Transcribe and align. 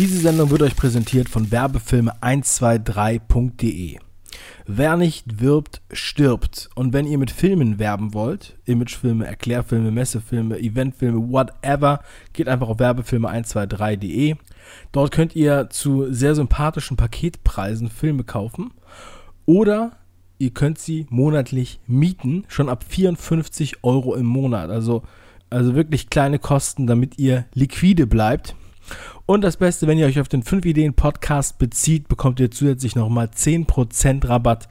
Diese 0.00 0.18
Sendung 0.18 0.48
wird 0.48 0.62
euch 0.62 0.76
präsentiert 0.76 1.28
von 1.28 1.50
Werbefilme123.de. 1.50 3.98
Wer 4.66 4.96
nicht 4.96 5.42
wirbt, 5.42 5.82
stirbt. 5.92 6.70
Und 6.74 6.94
wenn 6.94 7.06
ihr 7.06 7.18
mit 7.18 7.30
Filmen 7.30 7.78
werben 7.78 8.14
wollt, 8.14 8.56
Imagefilme, 8.64 9.26
Erklärfilme, 9.26 9.90
Messefilme, 9.90 10.58
Eventfilme, 10.58 11.30
whatever, 11.30 12.00
geht 12.32 12.48
einfach 12.48 12.70
auf 12.70 12.78
Werbefilme123.de. 12.78 14.36
Dort 14.90 15.12
könnt 15.12 15.36
ihr 15.36 15.68
zu 15.68 16.10
sehr 16.10 16.34
sympathischen 16.34 16.96
Paketpreisen 16.96 17.90
Filme 17.90 18.24
kaufen. 18.24 18.72
Oder 19.44 19.92
ihr 20.38 20.54
könnt 20.54 20.78
sie 20.78 21.06
monatlich 21.10 21.78
mieten, 21.86 22.44
schon 22.48 22.70
ab 22.70 22.86
54 22.88 23.84
Euro 23.84 24.14
im 24.14 24.24
Monat. 24.24 24.70
Also, 24.70 25.02
also 25.50 25.74
wirklich 25.74 26.08
kleine 26.08 26.38
Kosten, 26.38 26.86
damit 26.86 27.18
ihr 27.18 27.44
liquide 27.52 28.06
bleibt. 28.06 28.54
Und 29.30 29.42
das 29.42 29.58
Beste, 29.58 29.86
wenn 29.86 29.96
ihr 29.96 30.06
euch 30.06 30.18
auf 30.18 30.26
den 30.26 30.42
5 30.42 30.64
Ideen 30.64 30.94
Podcast 30.94 31.58
bezieht, 31.58 32.08
bekommt 32.08 32.40
ihr 32.40 32.50
zusätzlich 32.50 32.96
nochmal 32.96 33.26
10% 33.26 34.28
Rabatt. 34.28 34.68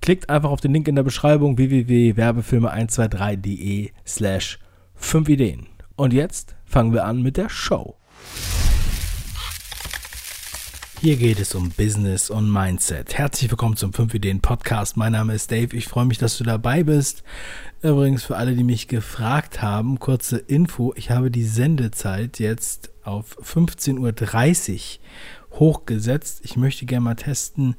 Klickt 0.00 0.30
einfach 0.30 0.48
auf 0.48 0.62
den 0.62 0.72
Link 0.72 0.88
in 0.88 0.94
der 0.94 1.02
Beschreibung 1.02 1.58
www.werbefilme123.de 1.58 3.90
slash 4.06 4.58
5 4.94 5.28
Ideen. 5.28 5.66
Und 5.96 6.14
jetzt 6.14 6.56
fangen 6.64 6.94
wir 6.94 7.04
an 7.04 7.20
mit 7.20 7.36
der 7.36 7.50
Show. 7.50 7.98
Hier 11.02 11.16
geht 11.16 11.40
es 11.40 11.54
um 11.54 11.70
Business 11.70 12.28
und 12.28 12.52
Mindset. 12.52 13.16
Herzlich 13.16 13.50
willkommen 13.50 13.74
zum 13.74 13.94
5 13.94 14.12
Ideen 14.12 14.40
Podcast. 14.40 14.98
Mein 14.98 15.12
Name 15.12 15.32
ist 15.32 15.50
Dave. 15.50 15.74
Ich 15.74 15.88
freue 15.88 16.04
mich, 16.04 16.18
dass 16.18 16.36
du 16.36 16.44
dabei 16.44 16.82
bist. 16.82 17.24
Übrigens 17.80 18.22
für 18.22 18.36
alle, 18.36 18.54
die 18.54 18.64
mich 18.64 18.86
gefragt 18.86 19.62
haben, 19.62 19.98
kurze 19.98 20.36
Info. 20.36 20.92
Ich 20.96 21.10
habe 21.10 21.30
die 21.30 21.44
Sendezeit 21.44 22.38
jetzt 22.38 22.90
auf 23.02 23.38
15.30 23.38 24.98
Uhr 24.98 25.58
hochgesetzt. 25.58 26.42
Ich 26.44 26.58
möchte 26.58 26.84
gerne 26.84 27.04
mal 27.04 27.14
testen, 27.14 27.76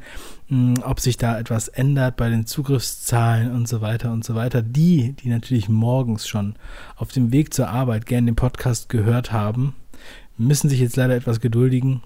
hm, 0.48 0.82
ob 0.84 1.00
sich 1.00 1.18
da 1.18 1.38
etwas 1.38 1.68
ändert 1.68 2.18
bei 2.18 2.28
den 2.28 2.48
Zugriffszahlen 2.48 3.54
und 3.54 3.68
so 3.68 3.82
weiter 3.82 4.12
und 4.12 4.26
so 4.26 4.34
weiter. 4.34 4.64
Die, 4.64 5.14
die 5.14 5.30
natürlich 5.30 5.70
morgens 5.70 6.28
schon 6.28 6.56
auf 6.96 7.12
dem 7.12 7.32
Weg 7.32 7.54
zur 7.54 7.70
Arbeit 7.70 8.08
gerne 8.08 8.32
den 8.32 8.36
Podcast 8.36 8.90
gehört 8.90 9.32
haben, 9.32 9.76
müssen 10.40 10.72
sich 10.72 10.80
jetzt 10.80 10.96
leider 10.96 11.16
etwas 11.16 11.40
geduldigen 11.40 12.02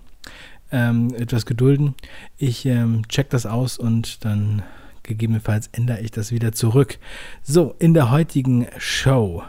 ähm, 0.72 1.14
etwas 1.16 1.46
gedulden. 1.46 1.96
Ich 2.38 2.66
ähm, 2.66 3.08
check 3.08 3.30
das 3.30 3.46
aus 3.46 3.78
und 3.78 4.26
dann 4.26 4.64
gegebenenfalls 5.04 5.70
ändere 5.72 6.02
ich 6.02 6.12
das 6.12 6.32
wieder 6.32 6.52
zurück. 6.52 6.98
So, 7.44 7.76
in 7.80 7.94
der 7.94 8.12
heutigen 8.12 8.68
Show 8.78 9.44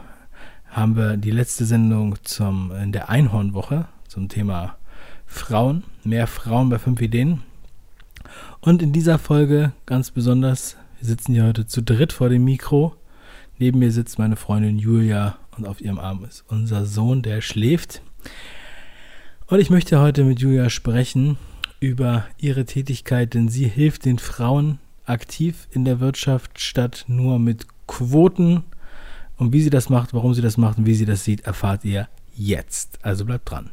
haben 0.69 0.97
wir 0.97 1.17
die 1.17 1.31
letzte 1.31 1.65
Sendung 1.65 2.17
zum, 2.23 2.71
in 2.71 2.93
der 2.93 3.09
Einhornwoche 3.09 3.89
zum 4.09 4.29
Thema 4.29 4.77
Frauen, 5.27 5.85
mehr 6.05 6.27
Frauen 6.27 6.69
bei 6.69 6.79
fünf 6.79 7.01
Ideen. 7.01 7.43
Und 8.61 8.83
in 8.83 8.93
dieser 8.93 9.19
Folge 9.19 9.73
ganz 9.87 10.11
besonders, 10.11 10.77
wir 10.99 11.09
sitzen 11.09 11.33
hier 11.33 11.45
heute 11.45 11.67
zu 11.67 11.83
dritt 11.83 12.13
vor 12.13 12.29
dem 12.29 12.45
Mikro. 12.45 12.95
Neben 13.59 13.79
mir 13.79 13.91
sitzt 13.91 14.19
meine 14.19 14.37
Freundin 14.37 14.79
Julia 14.79 15.39
und 15.57 15.67
auf 15.67 15.81
ihrem 15.81 15.99
Arm 15.99 16.25
ist 16.25 16.45
unser 16.49 16.85
Sohn, 16.85 17.23
der 17.23 17.41
schläft. 17.41 18.03
Und 19.49 19.61
ich 19.61 19.71
möchte 19.71 20.01
heute 20.01 20.25
mit 20.25 20.41
Julia 20.41 20.69
sprechen 20.71 21.39
über 21.79 22.27
ihre 22.37 22.65
Tätigkeit, 22.65 23.33
denn 23.33 23.49
sie 23.49 23.69
hilft 23.69 24.05
den 24.05 24.19
Frauen 24.19 24.81
aktiv 25.05 25.69
in 25.71 25.85
der 25.85 26.01
Wirtschaft 26.01 26.61
statt 26.61 27.05
nur 27.07 27.39
mit 27.39 27.69
Quoten. 27.87 28.65
Und 29.37 29.53
wie 29.53 29.63
sie 29.63 29.71
das 29.71 29.89
macht, 29.89 30.15
warum 30.15 30.35
sie 30.35 30.43
das 30.43 30.57
macht 30.57 30.79
und 30.79 30.87
wie 30.87 30.97
sie 30.97 31.05
das 31.05 31.23
sieht, 31.23 31.43
erfahrt 31.43 31.85
ihr 31.85 32.09
jetzt. 32.35 32.99
Also 33.03 33.25
bleibt 33.25 33.49
dran. 33.49 33.71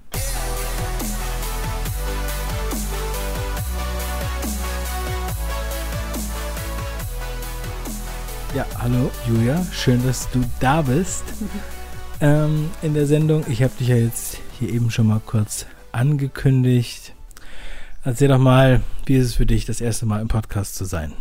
Ja, 8.55 8.67
hallo 8.77 9.09
Julia, 9.27 9.65
schön, 9.71 10.05
dass 10.05 10.29
du 10.29 10.43
da 10.59 10.83
bist 10.83 11.23
ähm, 12.21 12.69
in 12.83 12.93
der 12.93 13.07
Sendung. 13.07 13.43
Ich 13.49 13.63
habe 13.63 13.73
dich 13.79 13.87
ja 13.87 13.95
jetzt 13.95 14.37
hier 14.59 14.69
eben 14.69 14.91
schon 14.91 15.07
mal 15.07 15.21
kurz 15.25 15.65
angekündigt. 15.93 17.13
Erzähl 18.03 18.27
doch 18.27 18.39
mal, 18.39 18.81
wie 19.05 19.15
ist 19.15 19.27
es 19.27 19.35
für 19.35 19.45
dich, 19.45 19.65
das 19.65 19.79
erste 19.79 20.05
Mal 20.05 20.21
im 20.21 20.27
Podcast 20.27 20.75
zu 20.75 20.85
sein? 20.85 21.13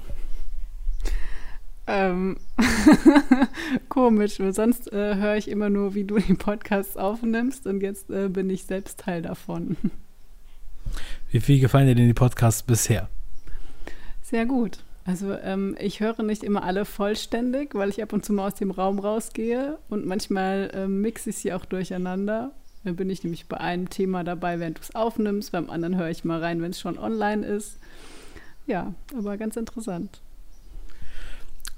Ähm, 1.87 2.37
komisch, 3.88 4.38
weil 4.41 4.53
sonst 4.53 4.93
äh, 4.93 5.16
höre 5.16 5.37
ich 5.37 5.49
immer 5.49 5.69
nur, 5.69 5.94
wie 5.94 6.05
du 6.05 6.19
die 6.19 6.34
Podcasts 6.34 6.97
aufnimmst 6.97 7.66
und 7.66 7.82
jetzt 7.82 8.11
äh, 8.11 8.28
bin 8.28 8.50
ich 8.50 8.65
selbst 8.65 9.00
Teil 9.00 9.22
davon. 9.22 9.77
Wie 11.31 11.41
viel 11.41 11.61
gefallen 11.61 11.87
dir 11.87 11.94
denn 11.94 12.09
die 12.09 12.15
Podcasts 12.15 12.62
bisher? 12.62 13.09
Sehr 14.21 14.44
gut. 14.44 14.84
Also 15.05 15.32
ähm, 15.32 15.77
ich 15.81 16.00
höre 16.00 16.22
nicht 16.22 16.44
immer 16.44 16.62
alle 16.62 16.84
vollständig, 16.84 17.75
weil 17.75 17.88
ich 17.88 18.03
ab 18.03 18.12
und 18.12 18.25
zu 18.25 18.32
mal 18.32 18.49
aus 18.49 18.55
dem 18.55 18.71
Raum 18.71 18.99
rausgehe 18.99 19.78
und 19.88 20.06
manchmal 20.06 20.71
ähm, 20.75 21.00
mixe 21.00 21.31
ich 21.31 21.38
sie 21.38 21.53
auch 21.53 21.65
durcheinander. 21.65 22.53
Dann 22.84 22.97
bin 22.97 23.10
ich 23.10 23.22
nämlich 23.22 23.47
bei 23.47 23.59
einem 23.59 23.91
Thema 23.91 24.25
dabei, 24.25 24.59
während 24.59 24.78
du 24.78 24.82
es 24.82 24.94
aufnimmst, 24.94 25.53
beim 25.53 25.70
anderen 25.70 25.97
höre 25.97 26.10
ich 26.10 26.25
mal 26.25 26.41
rein, 26.41 26.60
wenn 26.62 26.72
es 26.72 26.81
schon 26.81 26.98
online 26.98 27.47
ist. 27.47 27.78
Ja, 28.66 28.94
aber 29.16 29.37
ganz 29.37 29.56
interessant. 29.56 30.20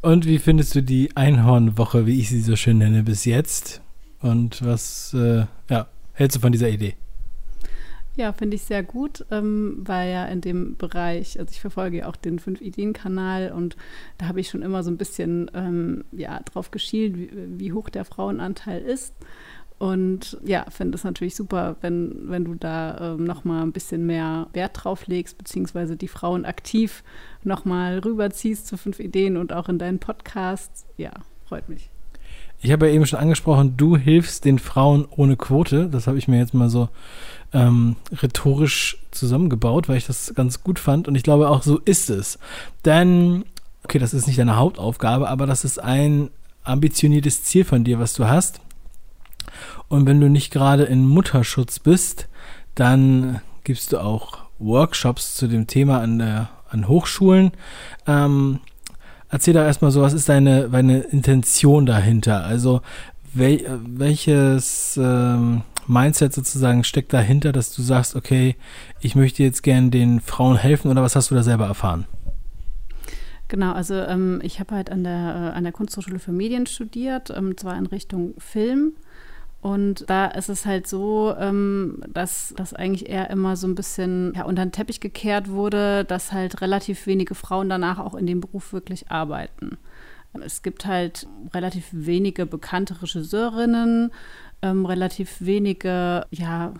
Und 0.00 0.26
wie 0.26 0.38
findest 0.38 0.75
du 0.75 0.82
die 0.82 1.16
Einhornwoche, 1.16 2.06
wie 2.06 2.20
ich 2.20 2.28
sie 2.28 2.41
so 2.41 2.56
schön 2.56 2.78
nenne, 2.78 3.03
bis 3.03 3.25
jetzt? 3.25 3.81
Und 4.20 4.65
was 4.65 5.15
äh, 5.15 5.47
ja, 5.70 5.87
hältst 6.12 6.37
du 6.37 6.41
von 6.41 6.53
dieser 6.53 6.69
Idee? 6.69 6.94
Ja, 8.16 8.32
finde 8.32 8.54
ich 8.54 8.62
sehr 8.62 8.84
gut, 8.84 9.25
ähm, 9.32 9.78
weil 9.78 10.12
ja 10.12 10.26
in 10.26 10.41
dem 10.41 10.76
Bereich, 10.76 11.38
also 11.41 11.50
ich 11.50 11.60
verfolge 11.60 11.98
ja 11.98 12.06
auch 12.06 12.15
den 12.15 12.38
Fünf-Ideen-Kanal 12.38 13.50
und 13.50 13.76
da 14.19 14.28
habe 14.28 14.38
ich 14.38 14.50
schon 14.50 14.62
immer 14.62 14.84
so 14.84 14.91
ein 14.91 14.97
bisschen 14.97 15.50
ähm, 15.53 16.04
ja, 16.12 16.38
drauf 16.44 16.71
geschielt, 16.71 17.16
wie, 17.16 17.31
wie, 17.59 17.72
hoch 17.72 17.88
der 17.88 18.04
Frauenanteil 18.04 18.82
ist. 18.82 19.15
Und 19.78 20.38
ja, 20.44 20.64
finde 20.70 20.96
es 20.96 21.04
natürlich 21.04 21.34
super, 21.34 21.76
wenn, 21.80 22.28
wenn 22.28 22.44
du 22.44 22.54
da 22.54 23.14
ähm, 23.14 23.24
nochmal 23.24 23.62
ein 23.62 23.72
bisschen 23.72 24.06
mehr 24.06 24.46
Wert 24.52 24.84
drauf 24.84 25.06
legst, 25.06 25.36
beziehungsweise 25.36 25.96
die 25.96 26.08
Frauen 26.08 26.44
aktiv 26.44 27.02
nochmal 27.42 27.98
rüberziehst 27.98 28.66
zu 28.66 28.76
fünf 28.76 29.00
Ideen 29.00 29.36
und 29.36 29.52
auch 29.52 29.68
in 29.68 29.78
deinen 29.78 29.98
Podcasts. 29.98 30.86
Ja, 30.96 31.10
freut 31.46 31.68
mich. 31.68 31.90
Ich 32.60 32.72
habe 32.72 32.88
ja 32.88 32.94
eben 32.94 33.04
schon 33.04 33.18
angesprochen, 33.18 33.76
du 33.76 33.96
hilfst 33.96 34.44
den 34.44 34.58
Frauen 34.58 35.06
ohne 35.10 35.36
Quote. 35.36 35.88
Das 35.91 36.06
habe 36.06 36.16
ich 36.16 36.28
mir 36.28 36.38
jetzt 36.38 36.54
mal 36.54 36.70
so 36.70 36.88
ähm, 37.52 37.96
rhetorisch 38.22 38.96
zusammengebaut, 39.10 39.88
weil 39.88 39.98
ich 39.98 40.06
das 40.06 40.32
ganz 40.34 40.62
gut 40.62 40.78
fand. 40.78 41.06
Und 41.06 41.14
ich 41.14 41.24
glaube, 41.24 41.50
auch 41.50 41.62
so 41.62 41.78
ist 41.78 42.08
es. 42.08 42.38
Denn, 42.84 43.44
okay, 43.82 43.98
das 43.98 44.14
ist 44.14 44.26
nicht 44.26 44.38
deine 44.38 44.56
Hauptaufgabe, 44.56 45.28
aber 45.28 45.46
das 45.46 45.64
ist 45.64 45.78
ein 45.78 46.30
ambitioniertes 46.62 47.42
Ziel 47.44 47.64
von 47.64 47.84
dir, 47.84 47.98
was 47.98 48.14
du 48.14 48.26
hast. 48.26 48.60
Und 49.88 50.06
wenn 50.06 50.20
du 50.20 50.28
nicht 50.28 50.53
gerade 50.53 50.84
in 50.84 51.06
Mutterschutz 51.06 51.78
bist, 51.78 52.28
dann 52.75 53.41
gibst 53.65 53.92
du 53.92 53.98
auch 53.98 54.38
Workshops 54.59 55.34
zu 55.34 55.47
dem 55.47 55.66
Thema 55.66 56.00
an, 56.00 56.19
der, 56.19 56.50
an 56.69 56.88
Hochschulen. 56.88 57.53
Ähm, 58.06 58.60
erzähl 59.31 59.54
doch 59.54 59.62
erstmal 59.62 59.91
so, 59.91 60.03
was 60.03 60.12
ist 60.12 60.28
deine, 60.28 60.69
deine 60.69 61.00
Intention 61.00 61.87
dahinter? 61.87 62.44
Also 62.44 62.82
wel, 63.32 63.81
welches 63.87 64.98
ähm, 65.00 65.62
Mindset 65.86 66.32
sozusagen 66.32 66.84
steckt 66.84 67.12
dahinter, 67.12 67.53
dass 67.53 67.75
du 67.75 67.82
sagst, 67.82 68.16
okay, 68.16 68.56
ich 69.00 69.16
möchte 69.16 69.42
jetzt 69.42 69.62
gern 69.62 69.91
den 69.91 70.21
Frauen 70.21 70.56
helfen 70.56 70.91
oder 70.91 71.03
was 71.03 71.16
hast 71.16 71.31
du 71.31 71.34
da 71.34 71.42
selber 71.42 71.66
erfahren? 71.66 72.06
Genau, 73.48 73.72
also 73.72 73.94
ähm, 73.94 74.41
ich 74.42 74.59
habe 74.59 74.75
halt 74.75 74.91
an 74.91 75.04
der, 75.04 75.12
äh, 75.53 75.56
an 75.56 75.65
der 75.65 75.72
Kunsthochschule 75.72 76.19
für 76.19 76.32
Medien 76.32 76.66
studiert, 76.66 77.31
ähm, 77.31 77.56
zwar 77.56 77.76
in 77.76 77.86
Richtung 77.86 78.34
Film. 78.38 78.94
Und 79.64 80.10
da 80.10 80.26
ist 80.26 80.50
es 80.50 80.66
halt 80.66 80.86
so, 80.86 81.34
ähm, 81.38 82.02
dass 82.06 82.53
das 82.54 82.74
eigentlich 82.74 83.09
eher 83.09 83.30
immer 83.30 83.56
so 83.56 83.66
ein 83.66 83.74
bisschen 83.74 84.34
ja, 84.36 84.44
unter 84.44 84.62
den 84.62 84.72
Teppich 84.72 85.00
gekehrt 85.00 85.48
wurde, 85.48 86.04
dass 86.04 86.33
halt 86.33 86.60
relativ 86.60 87.06
wenige 87.06 87.34
Frauen 87.34 87.71
danach 87.71 87.98
auch 87.98 88.15
in 88.15 88.27
dem 88.27 88.42
Beruf 88.42 88.74
wirklich 88.74 89.10
arbeiten. 89.10 89.78
Es 90.44 90.62
gibt 90.62 90.84
halt 90.84 91.27
relativ 91.54 91.86
wenige 91.92 92.44
bekannte 92.44 93.00
Regisseurinnen, 93.00 94.12
ähm, 94.60 94.84
relativ 94.84 95.36
wenige, 95.41 96.27
ja, 96.30 96.74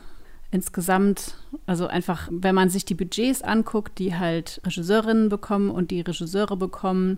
insgesamt, 0.51 1.37
also 1.65 1.87
einfach, 1.87 2.29
wenn 2.31 2.55
man 2.55 2.69
sich 2.69 2.85
die 2.85 2.95
Budgets 2.95 3.41
anguckt, 3.41 3.99
die 3.99 4.15
halt 4.15 4.61
Regisseurinnen 4.63 5.31
bekommen 5.31 5.71
und 5.71 5.91
die 5.91 6.03
Regisseure 6.03 6.59
bekommen, 6.59 7.17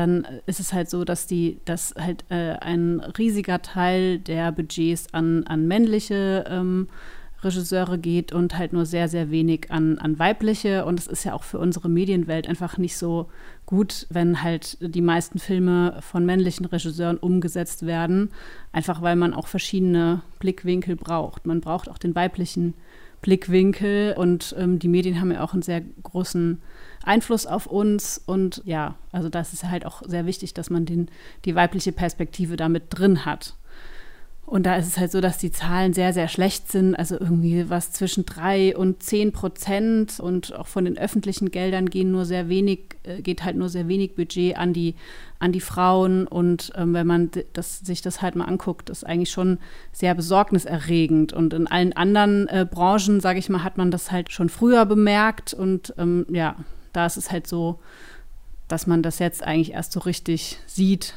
dann 0.00 0.26
ist 0.46 0.60
es 0.60 0.72
halt 0.72 0.88
so, 0.88 1.04
dass 1.04 1.26
die, 1.26 1.60
dass 1.66 1.94
halt 1.98 2.24
äh, 2.30 2.54
ein 2.60 3.00
riesiger 3.18 3.60
Teil 3.60 4.18
der 4.18 4.50
Budgets 4.50 5.12
an, 5.12 5.44
an 5.46 5.68
männliche 5.68 6.44
ähm, 6.48 6.88
Regisseure 7.42 7.98
geht 7.98 8.32
und 8.32 8.56
halt 8.56 8.72
nur 8.72 8.86
sehr, 8.86 9.08
sehr 9.08 9.30
wenig 9.30 9.70
an, 9.70 9.98
an 9.98 10.18
weibliche. 10.18 10.86
Und 10.86 10.98
es 10.98 11.06
ist 11.06 11.24
ja 11.24 11.34
auch 11.34 11.42
für 11.42 11.58
unsere 11.58 11.90
Medienwelt 11.90 12.48
einfach 12.48 12.78
nicht 12.78 12.96
so 12.96 13.28
gut, 13.66 14.06
wenn 14.08 14.42
halt 14.42 14.78
die 14.80 15.02
meisten 15.02 15.38
Filme 15.38 15.98
von 16.00 16.24
männlichen 16.24 16.64
Regisseuren 16.64 17.18
umgesetzt 17.18 17.84
werden, 17.84 18.30
einfach 18.72 19.02
weil 19.02 19.16
man 19.16 19.34
auch 19.34 19.48
verschiedene 19.48 20.22
Blickwinkel 20.38 20.96
braucht. 20.96 21.46
Man 21.46 21.60
braucht 21.60 21.90
auch 21.90 21.98
den 21.98 22.14
weiblichen 22.14 22.74
Blickwinkel 23.22 24.14
und 24.16 24.54
ähm, 24.58 24.78
die 24.78 24.88
Medien 24.88 25.20
haben 25.20 25.32
ja 25.32 25.42
auch 25.42 25.52
einen 25.52 25.62
sehr 25.62 25.80
großen 25.80 26.60
Einfluss 27.02 27.46
auf 27.46 27.66
uns 27.66 28.18
und 28.24 28.62
ja, 28.64 28.96
also 29.12 29.28
das 29.28 29.52
ist 29.52 29.64
halt 29.64 29.86
auch 29.86 30.02
sehr 30.06 30.26
wichtig, 30.26 30.54
dass 30.54 30.70
man 30.70 30.86
den, 30.86 31.10
die 31.44 31.54
weibliche 31.54 31.92
Perspektive 31.92 32.56
damit 32.56 32.84
drin 32.90 33.24
hat. 33.24 33.54
Und 34.50 34.64
da 34.64 34.74
ist 34.74 34.88
es 34.88 34.98
halt 34.98 35.12
so, 35.12 35.20
dass 35.20 35.38
die 35.38 35.52
Zahlen 35.52 35.92
sehr, 35.92 36.12
sehr 36.12 36.26
schlecht 36.26 36.72
sind. 36.72 36.96
Also 36.96 37.14
irgendwie 37.14 37.70
was 37.70 37.92
zwischen 37.92 38.26
drei 38.26 38.76
und 38.76 39.00
zehn 39.00 39.30
Prozent 39.30 40.18
und 40.18 40.56
auch 40.56 40.66
von 40.66 40.84
den 40.84 40.98
öffentlichen 40.98 41.52
Geldern 41.52 41.88
gehen 41.88 42.10
nur 42.10 42.24
sehr 42.24 42.48
wenig, 42.48 42.96
äh, 43.04 43.22
geht 43.22 43.44
halt 43.44 43.54
nur 43.54 43.68
sehr 43.68 43.86
wenig 43.86 44.16
Budget 44.16 44.56
an 44.56 44.72
die, 44.72 44.96
an 45.38 45.52
die 45.52 45.60
Frauen. 45.60 46.26
Und 46.26 46.72
ähm, 46.74 46.94
wenn 46.94 47.06
man 47.06 47.30
das, 47.52 47.78
sich 47.78 48.02
das 48.02 48.22
halt 48.22 48.34
mal 48.34 48.46
anguckt, 48.46 48.90
ist 48.90 49.06
eigentlich 49.06 49.30
schon 49.30 49.58
sehr 49.92 50.16
besorgniserregend. 50.16 51.32
Und 51.32 51.54
in 51.54 51.68
allen 51.68 51.92
anderen 51.92 52.48
äh, 52.48 52.66
Branchen, 52.68 53.20
sage 53.20 53.38
ich 53.38 53.50
mal, 53.50 53.62
hat 53.62 53.78
man 53.78 53.92
das 53.92 54.10
halt 54.10 54.32
schon 54.32 54.48
früher 54.48 54.84
bemerkt. 54.84 55.54
Und 55.54 55.94
ähm, 55.96 56.26
ja, 56.28 56.56
da 56.92 57.06
ist 57.06 57.18
es 57.18 57.30
halt 57.30 57.46
so, 57.46 57.78
dass 58.66 58.88
man 58.88 59.04
das 59.04 59.20
jetzt 59.20 59.44
eigentlich 59.44 59.74
erst 59.74 59.92
so 59.92 60.00
richtig 60.00 60.58
sieht 60.66 61.14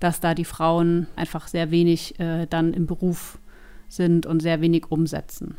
dass 0.00 0.20
da 0.20 0.34
die 0.34 0.44
Frauen 0.44 1.06
einfach 1.16 1.48
sehr 1.48 1.70
wenig 1.70 2.18
äh, 2.20 2.46
dann 2.48 2.72
im 2.72 2.86
Beruf 2.86 3.38
sind 3.88 4.26
und 4.26 4.40
sehr 4.40 4.60
wenig 4.60 4.90
umsetzen. 4.90 5.56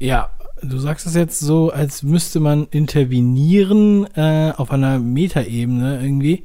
Ja, 0.00 0.30
du 0.62 0.78
sagst 0.78 1.06
es 1.06 1.14
jetzt 1.14 1.40
so, 1.40 1.70
als 1.70 2.02
müsste 2.02 2.40
man 2.40 2.66
intervenieren 2.70 4.06
äh, 4.14 4.52
auf 4.56 4.70
einer 4.70 4.98
Metaebene 4.98 6.00
irgendwie. 6.00 6.44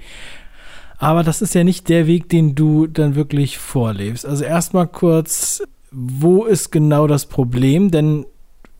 Aber 0.98 1.24
das 1.24 1.42
ist 1.42 1.54
ja 1.54 1.64
nicht 1.64 1.90
der 1.90 2.08
Weg, 2.08 2.30
den 2.30 2.56
du 2.56 2.88
dann 2.88 3.16
wirklich 3.16 3.58
vorlebst. 3.58 4.26
Also 4.26 4.44
erstmal 4.44 4.88
kurz, 4.88 5.62
wo 5.92 6.46
ist 6.46 6.72
genau 6.72 7.08
das 7.08 7.26
Problem? 7.26 7.92
Denn 7.92 8.26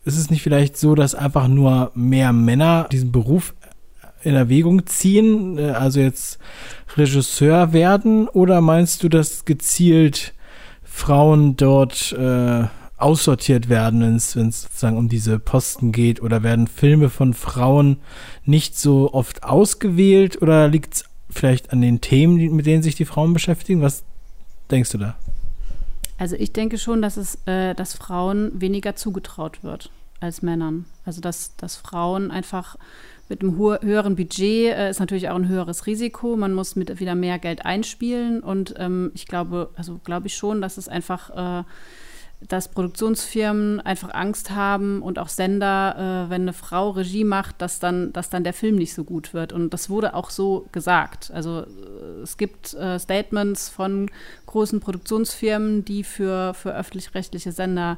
ist 0.04 0.18
es 0.18 0.30
nicht 0.30 0.42
vielleicht 0.42 0.76
so, 0.76 0.94
dass 0.94 1.14
einfach 1.14 1.48
nur 1.48 1.90
mehr 1.94 2.32
Männer 2.32 2.88
diesen 2.90 3.12
Beruf 3.12 3.54
in 4.24 4.34
Erwägung 4.34 4.86
ziehen, 4.86 5.58
äh, 5.58 5.70
also 5.70 6.00
jetzt 6.00 6.38
Regisseur 6.96 7.72
werden, 7.72 8.28
oder 8.28 8.60
meinst 8.60 9.02
du, 9.02 9.08
dass 9.08 9.44
gezielt 9.44 10.34
Frauen 10.82 11.56
dort 11.56 12.12
äh, 12.12 12.64
aussortiert 12.96 13.68
werden, 13.68 14.00
wenn 14.00 14.16
es 14.16 14.32
sozusagen 14.32 14.96
um 14.96 15.08
diese 15.08 15.38
Posten 15.38 15.92
geht, 15.92 16.22
oder 16.22 16.42
werden 16.42 16.68
Filme 16.68 17.10
von 17.10 17.34
Frauen 17.34 17.98
nicht 18.44 18.78
so 18.78 19.12
oft 19.12 19.42
ausgewählt, 19.42 20.40
oder 20.40 20.68
liegt 20.68 20.94
es 20.94 21.04
vielleicht 21.30 21.72
an 21.72 21.80
den 21.80 22.00
Themen, 22.00 22.36
mit 22.54 22.66
denen 22.66 22.82
sich 22.82 22.94
die 22.94 23.04
Frauen 23.04 23.32
beschäftigen? 23.32 23.82
Was 23.82 24.04
denkst 24.70 24.90
du 24.90 24.98
da? 24.98 25.16
Also 26.16 26.36
ich 26.36 26.52
denke 26.52 26.78
schon, 26.78 27.02
dass 27.02 27.16
es, 27.16 27.38
äh, 27.46 27.74
dass 27.74 27.94
Frauen 27.94 28.52
weniger 28.60 28.94
zugetraut 28.94 29.62
wird 29.62 29.90
als 30.20 30.42
Männern. 30.42 30.86
Also 31.04 31.20
dass, 31.20 31.56
dass 31.56 31.76
Frauen 31.76 32.30
einfach 32.30 32.76
mit 33.28 33.40
einem 33.40 33.56
höheren 33.56 34.16
Budget 34.16 34.74
äh, 34.74 34.90
ist 34.90 35.00
natürlich 35.00 35.30
auch 35.30 35.36
ein 35.36 35.48
höheres 35.48 35.86
Risiko. 35.86 36.36
Man 36.36 36.52
muss 36.52 36.76
mit 36.76 37.00
wieder 37.00 37.14
mehr 37.14 37.38
Geld 37.38 37.64
einspielen. 37.64 38.40
Und 38.40 38.74
ähm, 38.78 39.12
ich 39.14 39.26
glaube, 39.26 39.70
also 39.76 40.00
glaube 40.04 40.26
ich 40.26 40.36
schon, 40.36 40.60
dass 40.60 40.76
es 40.76 40.88
einfach, 40.88 41.62
äh, 41.62 41.64
dass 42.46 42.68
Produktionsfirmen 42.68 43.80
einfach 43.80 44.12
Angst 44.12 44.50
haben 44.50 45.00
und 45.00 45.18
auch 45.18 45.28
Sender, 45.28 46.26
äh, 46.26 46.30
wenn 46.30 46.42
eine 46.42 46.52
Frau 46.52 46.90
Regie 46.90 47.24
macht, 47.24 47.62
dass 47.62 47.78
dann, 47.78 48.12
dass 48.12 48.28
dann 48.28 48.44
der 48.44 48.52
Film 48.52 48.76
nicht 48.76 48.92
so 48.92 49.04
gut 49.04 49.32
wird. 49.32 49.54
Und 49.54 49.70
das 49.70 49.88
wurde 49.88 50.14
auch 50.14 50.28
so 50.28 50.66
gesagt. 50.72 51.30
Also 51.32 51.60
äh, 51.60 52.22
es 52.22 52.36
gibt 52.36 52.74
äh, 52.74 52.98
Statements 52.98 53.70
von 53.70 54.10
großen 54.44 54.80
Produktionsfirmen, 54.80 55.84
die 55.86 56.04
für, 56.04 56.52
für 56.52 56.74
öffentlich-rechtliche 56.74 57.52
Sender 57.52 57.96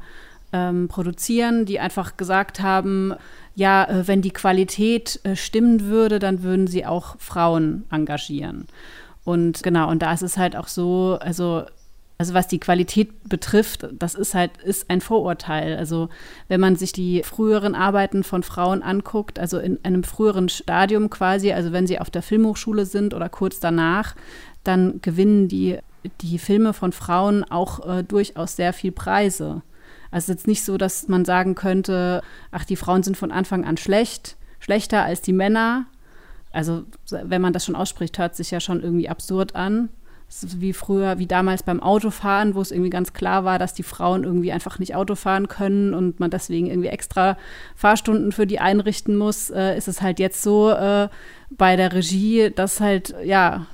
ähm, 0.53 0.89
produzieren, 0.89 1.67
die 1.67 1.81
einfach 1.81 2.17
gesagt 2.17 2.61
haben, 2.61 3.15
ja, 3.55 3.85
äh, 3.85 4.07
wenn 4.07 4.23
die 4.23 4.31
Qualität 4.31 5.21
äh, 5.25 5.37
stimmen 5.37 5.87
würde, 5.87 6.19
dann 6.19 6.43
würden 6.43 6.67
sie 6.67 6.87
auch 6.87 7.17
Frauen 7.19 7.85
engagieren. 7.91 8.67
Und 9.25 9.63
genau, 9.63 9.91
und 9.91 10.03
da 10.03 10.13
ist 10.13 10.23
es 10.23 10.37
halt 10.37 10.55
auch 10.55 10.69
so, 10.69 11.19
also 11.21 11.65
also 12.19 12.33
was 12.33 12.49
die 12.49 12.61
Qualität 12.61 13.29
betrifft, 13.29 13.87
das 13.93 14.15
ist 14.15 14.35
halt 14.35 14.57
ist 14.63 14.89
ein 14.89 15.01
Vorurteil. 15.01 15.77
Also 15.77 16.09
wenn 16.49 16.61
man 16.61 16.77
sich 16.77 16.93
die 16.93 17.23
früheren 17.23 17.75
Arbeiten 17.75 18.25
von 18.25 18.43
Frauen 18.43 18.83
anguckt, 18.83 19.39
also 19.39 19.59
in 19.59 19.79
einem 19.85 20.03
früheren 20.03 20.49
Stadium 20.49 21.11
quasi, 21.11 21.53
also 21.53 21.73
wenn 21.73 21.87
sie 21.87 21.99
auf 21.99 22.11
der 22.11 22.23
Filmhochschule 22.23 22.87
sind 22.87 23.13
oder 23.13 23.29
kurz 23.29 23.61
danach, 23.61 24.15
dann 24.65 25.01
gewinnen 25.03 25.49
die 25.49 25.79
die 26.21 26.39
Filme 26.39 26.73
von 26.73 26.93
Frauen 26.93 27.45
auch 27.45 27.87
äh, 27.87 28.05
durchaus 28.05 28.57
sehr 28.57 28.73
viel 28.73 28.93
Preise. 28.93 29.63
Also 30.11 30.25
es 30.25 30.25
ist 30.25 30.29
jetzt 30.29 30.47
nicht 30.47 30.65
so, 30.65 30.77
dass 30.79 31.09
man 31.09 31.25
sagen 31.25 31.55
könnte, 31.55 32.23
ach, 32.51 32.65
die 32.65 32.77
Frauen 32.77 33.03
sind 33.03 33.17
von 33.17 33.33
Anfang 33.33 33.65
an 33.65 33.77
schlecht, 33.77 34.37
schlechter 34.61 35.05
als 35.05 35.21
die 35.21 35.33
Männer. 35.33 35.87
Also 36.53 36.85
wenn 37.11 37.43
man 37.43 37.53
das 37.53 37.65
schon 37.65 37.77
ausspricht, 37.77 38.19
hört 38.19 38.35
sich 38.35 38.51
ja 38.51 38.61
schon 38.61 38.83
irgendwie 38.83 39.09
absurd 39.09 39.55
an. 39.55 39.91
wie 40.57 40.73
früher, 40.73 41.19
wie 41.19 41.27
damals 41.27 41.63
beim 41.63 41.81
Autofahren, 41.81 42.55
wo 42.55 42.61
es 42.61 42.73
irgendwie 42.73 42.91
ganz 42.91 43.13
klar 43.13 43.45
war, 43.45 43.59
dass 43.59 43.75
die 43.75 43.85
Frauen 43.85 44.25
irgendwie 44.25 44.53
einfach 44.53 44.79
nicht 44.79 44.95
Auto 44.95 45.15
fahren 45.15 45.49
können 45.49 45.95
und 45.95 46.19
man 46.19 46.31
deswegen 46.31 46.67
irgendwie 46.67 46.89
extra 46.89 47.37
Fahrstunden 47.77 48.33
für 48.33 48.47
die 48.47 48.59
einrichten 48.59 49.17
muss, 49.17 49.51
äh, 49.51 49.77
ist 49.77 49.87
es 49.87 50.03
halt 50.03 50.19
jetzt 50.19 50.43
so 50.43 50.71
äh, 50.71 51.09
bei 51.51 51.77
der 51.77 51.93
Regie, 51.93 52.51
dass 52.51 52.81
halt, 52.81 53.15
ja, 53.25 53.67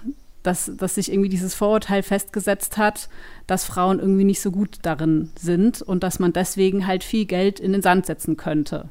dass, 0.43 0.73
dass 0.77 0.97
sich 0.97 1.13
irgendwie 1.13 1.29
dieses 1.29 1.55
Vorurteil 1.55 2.03
festgesetzt 2.03 2.77
hat, 2.77 3.09
dass 3.47 3.65
Frauen 3.65 3.99
irgendwie 3.99 4.25
nicht 4.25 4.41
so 4.41 4.51
gut 4.51 4.79
darin 4.83 5.31
sind 5.39 5.83
und 5.83 6.03
dass 6.03 6.19
man 6.19 6.33
deswegen 6.33 6.87
halt 6.87 7.05
viel 7.05 7.27
Geld 7.27 7.61
in 7.61 7.73
den 7.73 7.83
Sand 7.83 8.07
setzen 8.07 8.37
könnte. 8.37 8.91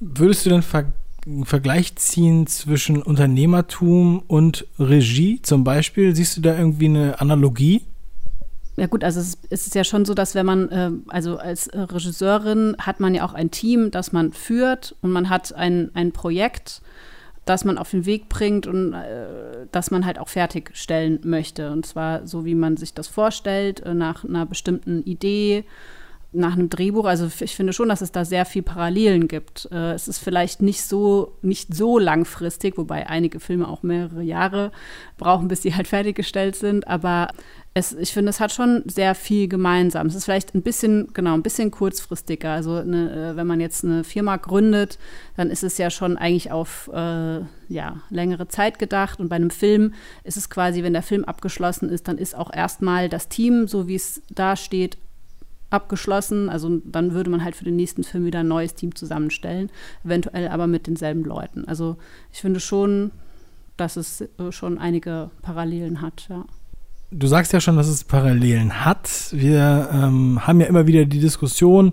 Würdest 0.00 0.46
du 0.46 0.50
denn 0.50 0.62
ver 0.62 0.92
einen 1.26 1.46
Vergleich 1.46 1.96
ziehen 1.96 2.46
zwischen 2.46 3.02
Unternehmertum 3.02 4.22
und 4.26 4.66
Regie 4.78 5.40
zum 5.40 5.64
Beispiel? 5.64 6.14
Siehst 6.14 6.36
du 6.36 6.42
da 6.42 6.54
irgendwie 6.54 6.84
eine 6.84 7.18
Analogie? 7.18 7.80
Ja 8.76 8.88
gut, 8.88 9.04
also 9.04 9.20
es 9.20 9.38
ist 9.48 9.74
ja 9.74 9.84
schon 9.84 10.04
so, 10.04 10.14
dass 10.14 10.34
wenn 10.34 10.46
man, 10.46 10.68
äh, 10.68 10.90
also 11.08 11.38
als 11.38 11.70
Regisseurin 11.72 12.76
hat 12.78 13.00
man 13.00 13.14
ja 13.14 13.24
auch 13.24 13.32
ein 13.32 13.50
Team, 13.50 13.90
das 13.90 14.12
man 14.12 14.32
führt 14.32 14.96
und 15.00 15.12
man 15.12 15.30
hat 15.30 15.54
ein, 15.54 15.90
ein 15.94 16.12
Projekt 16.12 16.82
das 17.44 17.64
man 17.64 17.78
auf 17.78 17.90
den 17.90 18.06
Weg 18.06 18.28
bringt 18.28 18.66
und 18.66 18.94
äh, 18.94 19.66
das 19.70 19.90
man 19.90 20.06
halt 20.06 20.18
auch 20.18 20.28
fertigstellen 20.28 21.20
möchte. 21.24 21.70
Und 21.70 21.86
zwar 21.86 22.26
so, 22.26 22.44
wie 22.44 22.54
man 22.54 22.76
sich 22.76 22.94
das 22.94 23.08
vorstellt, 23.08 23.80
äh, 23.80 23.94
nach 23.94 24.24
einer 24.24 24.46
bestimmten 24.46 25.02
Idee, 25.02 25.64
nach 26.34 26.54
einem 26.54 26.68
Drehbuch. 26.68 27.04
Also 27.04 27.28
ich 27.40 27.54
finde 27.54 27.72
schon, 27.72 27.88
dass 27.88 28.00
es 28.00 28.12
da 28.12 28.24
sehr 28.24 28.44
viel 28.44 28.62
Parallelen 28.62 29.28
gibt. 29.28 29.68
Äh, 29.70 29.92
es 29.92 30.08
ist 30.08 30.18
vielleicht 30.18 30.62
nicht 30.62 30.82
so, 30.82 31.36
nicht 31.42 31.74
so 31.74 31.98
langfristig, 31.98 32.76
wobei 32.76 33.08
einige 33.08 33.40
Filme 33.40 33.68
auch 33.68 33.82
mehrere 33.82 34.22
Jahre 34.22 34.72
brauchen, 35.16 35.48
bis 35.48 35.62
sie 35.62 35.74
halt 35.74 35.88
fertiggestellt 35.94 36.56
sind. 36.56 36.88
Aber 36.88 37.28
es, 37.72 37.92
ich 37.92 38.12
finde, 38.12 38.30
es 38.30 38.40
hat 38.40 38.52
schon 38.52 38.82
sehr 38.86 39.14
viel 39.14 39.48
gemeinsam. 39.48 40.06
Es 40.06 40.14
ist 40.14 40.24
vielleicht 40.24 40.54
ein 40.54 40.62
bisschen, 40.62 41.08
genau, 41.12 41.34
ein 41.34 41.42
bisschen 41.42 41.70
kurzfristiger. 41.70 42.52
Also 42.52 42.76
eine, 42.76 43.32
äh, 43.32 43.36
wenn 43.36 43.46
man 43.46 43.60
jetzt 43.60 43.84
eine 43.84 44.04
Firma 44.04 44.36
gründet, 44.36 44.98
dann 45.36 45.50
ist 45.50 45.64
es 45.64 45.78
ja 45.78 45.90
schon 45.90 46.16
eigentlich 46.16 46.52
auf 46.52 46.90
äh, 46.92 47.40
ja, 47.68 47.96
längere 48.10 48.48
Zeit 48.48 48.78
gedacht. 48.78 49.20
Und 49.20 49.28
bei 49.28 49.36
einem 49.36 49.50
Film 49.50 49.94
ist 50.24 50.36
es 50.36 50.50
quasi, 50.50 50.82
wenn 50.82 50.92
der 50.92 51.02
Film 51.02 51.24
abgeschlossen 51.24 51.88
ist, 51.88 52.08
dann 52.08 52.18
ist 52.18 52.36
auch 52.36 52.52
erstmal 52.52 53.08
das 53.08 53.28
Team, 53.28 53.66
so 53.66 53.88
wie 53.88 53.96
es 53.96 54.22
da 54.30 54.56
steht, 54.56 54.98
abgeschlossen. 55.74 56.48
Also 56.48 56.80
dann 56.84 57.12
würde 57.12 57.30
man 57.30 57.44
halt 57.44 57.56
für 57.56 57.64
den 57.64 57.76
nächsten 57.76 58.04
Film 58.04 58.24
wieder 58.24 58.40
ein 58.40 58.48
neues 58.48 58.74
Team 58.74 58.94
zusammenstellen, 58.94 59.70
eventuell 60.04 60.48
aber 60.48 60.66
mit 60.66 60.86
denselben 60.86 61.24
Leuten. 61.24 61.66
Also 61.66 61.96
ich 62.32 62.40
finde 62.40 62.60
schon, 62.60 63.10
dass 63.76 63.96
es 63.96 64.22
äh, 64.22 64.50
schon 64.50 64.78
einige 64.78 65.30
Parallelen 65.42 66.00
hat, 66.00 66.26
ja 66.28 66.44
du 67.16 67.26
sagst 67.26 67.52
ja 67.52 67.60
schon, 67.60 67.76
dass 67.76 67.86
es 67.86 68.04
Parallelen 68.04 68.84
hat. 68.84 69.08
Wir 69.30 69.88
ähm, 69.92 70.40
haben 70.46 70.60
ja 70.60 70.66
immer 70.66 70.86
wieder 70.86 71.04
die 71.04 71.20
Diskussion, 71.20 71.92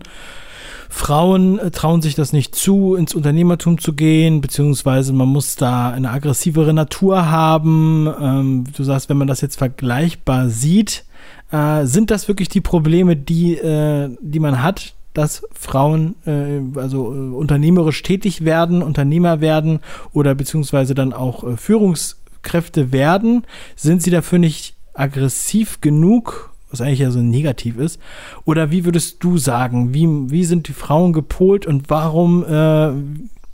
Frauen 0.89 1.57
äh, 1.57 1.71
trauen 1.71 2.01
sich 2.01 2.15
das 2.15 2.33
nicht 2.33 2.53
zu, 2.53 2.95
ins 2.95 3.15
Unternehmertum 3.15 3.77
zu 3.79 3.93
gehen, 3.93 4.41
beziehungsweise 4.41 5.13
man 5.13 5.29
muss 5.29 5.55
da 5.55 5.89
eine 5.89 6.11
aggressivere 6.11 6.73
Natur 6.73 7.31
haben. 7.31 8.09
Ähm, 8.21 8.63
du 8.75 8.83
sagst, 8.83 9.07
wenn 9.09 9.17
man 9.17 9.27
das 9.27 9.41
jetzt 9.41 9.57
vergleichbar 9.57 10.49
sieht, 10.49 11.05
äh, 11.51 11.85
sind 11.85 12.11
das 12.11 12.27
wirklich 12.27 12.49
die 12.49 12.61
Probleme, 12.61 13.15
die, 13.15 13.55
äh, 13.55 14.09
die 14.21 14.39
man 14.39 14.61
hat, 14.61 14.93
dass 15.13 15.43
Frauen 15.53 16.15
äh, 16.25 16.79
also 16.79 17.13
äh, 17.13 17.17
unternehmerisch 17.35 18.01
tätig 18.03 18.45
werden, 18.45 18.81
Unternehmer 18.81 19.41
werden 19.41 19.79
oder 20.13 20.35
beziehungsweise 20.35 20.95
dann 20.95 21.13
auch 21.13 21.43
äh, 21.43 21.57
Führungskräfte 21.57 22.91
werden? 22.91 23.43
Sind 23.75 24.01
sie 24.01 24.11
dafür 24.11 24.39
nicht 24.39 24.75
aggressiv 24.93 25.81
genug 25.81 26.51
was 26.71 26.81
eigentlich 26.81 26.99
ja 26.99 27.11
so 27.11 27.19
negativ 27.19 27.77
ist. 27.77 27.99
Oder 28.45 28.71
wie 28.71 28.85
würdest 28.85 29.23
du 29.23 29.37
sagen, 29.37 29.93
wie, 29.93 30.07
wie 30.31 30.45
sind 30.45 30.67
die 30.67 30.73
Frauen 30.73 31.13
gepolt 31.13 31.65
und 31.65 31.89
warum 31.89 32.45
äh, 32.45 32.91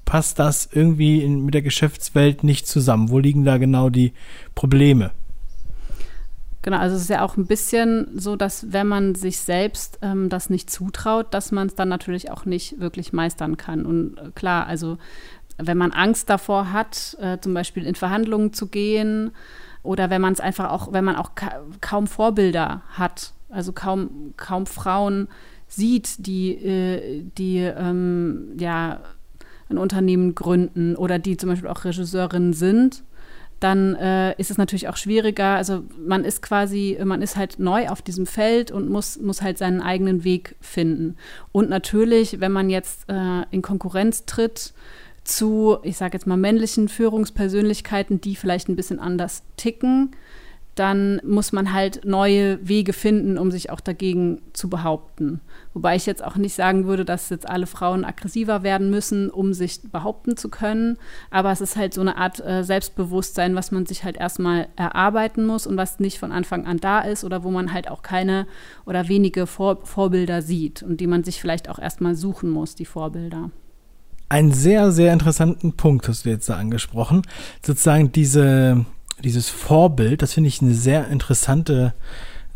passt 0.05 0.39
das 0.39 0.69
irgendwie 0.71 1.23
in, 1.23 1.43
mit 1.45 1.53
der 1.53 1.63
Geschäftswelt 1.63 2.43
nicht 2.43 2.67
zusammen? 2.67 3.09
Wo 3.09 3.19
liegen 3.19 3.43
da 3.43 3.57
genau 3.57 3.89
die 3.89 4.13
Probleme? 4.55 5.11
Genau, 6.67 6.79
also 6.79 6.97
es 6.97 7.03
ist 7.03 7.09
ja 7.09 7.23
auch 7.23 7.37
ein 7.37 7.45
bisschen 7.45 8.09
so, 8.19 8.35
dass 8.35 8.73
wenn 8.73 8.87
man 8.87 9.15
sich 9.15 9.39
selbst 9.39 9.99
ähm, 10.01 10.27
das 10.27 10.49
nicht 10.49 10.69
zutraut, 10.69 11.33
dass 11.33 11.53
man 11.53 11.67
es 11.67 11.75
dann 11.75 11.87
natürlich 11.87 12.29
auch 12.29 12.43
nicht 12.43 12.81
wirklich 12.81 13.13
meistern 13.13 13.55
kann. 13.55 13.85
Und 13.85 14.17
äh, 14.17 14.31
klar, 14.35 14.67
also 14.67 14.97
wenn 15.57 15.77
man 15.77 15.93
Angst 15.93 16.29
davor 16.29 16.73
hat, 16.73 17.15
äh, 17.21 17.37
zum 17.39 17.53
Beispiel 17.53 17.85
in 17.85 17.95
Verhandlungen 17.95 18.51
zu 18.51 18.67
gehen 18.67 19.31
oder 19.81 20.09
wenn 20.09 20.19
man 20.19 20.33
es 20.33 20.41
einfach 20.41 20.69
auch, 20.69 20.91
wenn 20.91 21.05
man 21.05 21.15
auch 21.15 21.35
ka 21.35 21.61
kaum 21.79 22.05
Vorbilder 22.05 22.81
hat, 22.89 23.31
also 23.49 23.71
kaum, 23.71 24.33
kaum 24.35 24.65
Frauen 24.65 25.29
sieht, 25.69 26.27
die, 26.27 26.49
äh, 26.49 27.23
die 27.37 27.59
ähm, 27.59 28.57
ja 28.59 28.99
ein 29.69 29.77
Unternehmen 29.77 30.35
gründen 30.35 30.97
oder 30.97 31.17
die 31.17 31.37
zum 31.37 31.47
Beispiel 31.47 31.69
auch 31.69 31.85
Regisseurinnen 31.85 32.51
sind, 32.51 33.05
dann 33.59 33.95
äh, 33.95 34.33
ist 34.39 34.51
es 34.51 34.57
natürlich 34.57 34.87
auch 34.87 34.97
schwieriger. 34.97 35.55
Also 35.55 35.83
man 35.97 36.23
ist 36.23 36.41
quasi, 36.41 36.97
man 37.03 37.21
ist 37.21 37.35
halt 37.35 37.59
neu 37.59 37.89
auf 37.89 38.01
diesem 38.01 38.25
Feld 38.25 38.71
und 38.71 38.89
muss, 38.89 39.19
muss 39.19 39.41
halt 39.41 39.57
seinen 39.57 39.81
eigenen 39.81 40.23
Weg 40.23 40.55
finden. 40.61 41.15
Und 41.51 41.69
natürlich, 41.69 42.39
wenn 42.39 42.51
man 42.51 42.69
jetzt 42.69 43.09
äh, 43.09 43.43
in 43.51 43.61
Konkurrenz 43.61 44.25
tritt 44.25 44.73
zu, 45.23 45.77
ich 45.83 45.97
sage 45.97 46.15
jetzt 46.17 46.27
mal, 46.27 46.37
männlichen 46.37 46.87
Führungspersönlichkeiten, 46.87 48.21
die 48.21 48.35
vielleicht 48.35 48.69
ein 48.69 48.75
bisschen 48.75 48.99
anders 48.99 49.43
ticken, 49.57 50.11
dann 50.79 51.19
muss 51.25 51.51
man 51.51 51.73
halt 51.73 52.05
neue 52.05 52.65
Wege 52.67 52.93
finden, 52.93 53.37
um 53.37 53.51
sich 53.51 53.69
auch 53.69 53.79
dagegen 53.79 54.41
zu 54.53 54.69
behaupten. 54.69 55.41
Wobei 55.73 55.95
ich 55.95 56.05
jetzt 56.05 56.23
auch 56.23 56.35
nicht 56.35 56.53
sagen 56.53 56.85
würde, 56.85 57.05
dass 57.05 57.29
jetzt 57.29 57.47
alle 57.47 57.67
Frauen 57.67 58.03
aggressiver 58.03 58.63
werden 58.63 58.89
müssen, 58.89 59.29
um 59.29 59.53
sich 59.53 59.81
behaupten 59.91 60.37
zu 60.37 60.49
können. 60.49 60.97
Aber 61.31 61.51
es 61.51 61.61
ist 61.61 61.75
halt 61.75 61.93
so 61.93 62.01
eine 62.01 62.17
Art 62.17 62.43
äh, 62.45 62.63
Selbstbewusstsein, 62.63 63.55
was 63.55 63.71
man 63.71 63.85
sich 63.85 64.03
halt 64.03 64.17
erstmal 64.17 64.67
erarbeiten 64.75 65.45
muss 65.45 65.67
und 65.67 65.77
was 65.77 65.99
nicht 65.99 66.19
von 66.19 66.31
Anfang 66.31 66.65
an 66.65 66.77
da 66.77 66.99
ist 66.99 67.23
oder 67.23 67.43
wo 67.43 67.51
man 67.51 67.73
halt 67.73 67.89
auch 67.89 68.01
keine 68.01 68.47
oder 68.85 69.07
wenige 69.07 69.47
Vor 69.47 69.85
Vorbilder 69.85 70.41
sieht 70.41 70.83
und 70.83 71.01
die 71.01 71.07
man 71.07 71.23
sich 71.23 71.41
vielleicht 71.41 71.69
auch 71.69 71.79
erstmal 71.79 72.15
suchen 72.15 72.49
muss, 72.49 72.75
die 72.75 72.85
Vorbilder. 72.85 73.51
Einen 74.29 74.51
sehr, 74.51 74.91
sehr 74.91 75.13
interessanten 75.13 75.73
Punkt 75.73 76.07
hast 76.07 76.25
du 76.25 76.29
jetzt 76.29 76.49
da 76.49 76.57
angesprochen. 76.57 77.21
Sozusagen 77.65 78.11
diese 78.11 78.85
dieses 79.23 79.49
Vorbild, 79.49 80.21
das 80.21 80.33
finde 80.33 80.47
ich 80.49 80.61
eine 80.61 80.73
sehr 80.73 81.07
interessante 81.07 81.93